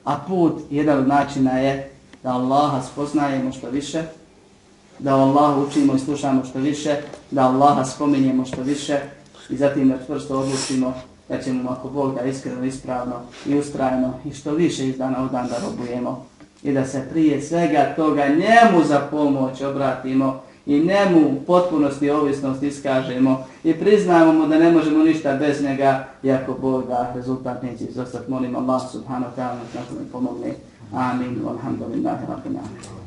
A 0.04 0.18
put, 0.28 0.62
jedan 0.70 1.00
od 1.00 1.08
načina 1.08 1.52
je 1.52 1.92
da 2.24 2.30
Allaha 2.30 2.82
spoznajemo 2.82 3.52
što 3.52 3.70
više, 3.70 4.04
da 5.00 5.16
Allah 5.16 5.58
učimo 5.68 5.96
i 5.96 6.00
slušamo 6.00 6.46
što 6.46 6.60
više, 6.60 6.96
da 7.32 7.42
Allaha 7.42 7.86
spominjemo 7.86 8.46
što 8.46 8.62
više 8.62 9.00
i 9.50 9.58
zatim 9.58 9.90
da 9.90 10.06
čvrsto 10.06 10.40
odlučimo 10.40 10.94
da 11.30 11.42
ćemo 11.42 11.70
ako 11.70 11.90
Bog 11.90 12.16
da 12.16 12.22
iskreno, 12.22 12.66
ispravno 12.66 13.16
i 13.46 13.56
ustrajno 13.56 14.14
i 14.26 14.34
što 14.34 14.52
više 14.52 14.88
iz 14.88 14.98
dana 14.98 15.24
u 15.24 15.28
dan 15.30 15.48
da 15.48 15.56
robujemo 15.70 16.26
i 16.64 16.74
da 16.74 16.86
se 16.86 17.08
prije 17.12 17.42
svega 17.42 17.94
toga 17.96 18.28
njemu 18.28 18.84
za 18.88 19.00
pomoć 19.12 19.62
obratimo 19.62 20.42
i 20.66 20.80
njemu 20.80 21.28
u 21.28 21.46
potpunosti 21.48 22.10
ovisnost 22.10 22.64
iskažemo 22.64 23.46
i 23.64 23.74
priznamo 23.74 24.34
mu 24.34 24.48
da 24.48 24.60
ne 24.60 24.72
možemo 24.72 25.04
ništa 25.04 25.34
bez 25.34 25.64
njega, 25.64 26.08
iako 26.24 26.54
Bog 26.54 26.88
da 26.88 27.14
rezultat 27.16 27.64
neće 27.64 27.84
izostati. 27.84 28.32
Molim 28.32 28.56
Allah 28.56 28.82
subhanahu 28.92 29.32
wa 29.32 29.42
ta'ala 29.42 29.60
da 29.74 29.80
nam 29.96 30.06
pomogne. 30.12 30.54
Amin. 30.94 31.42
Alhamdulillahi 31.50 32.26
rabbil 32.30 32.58
alamin. 32.58 33.07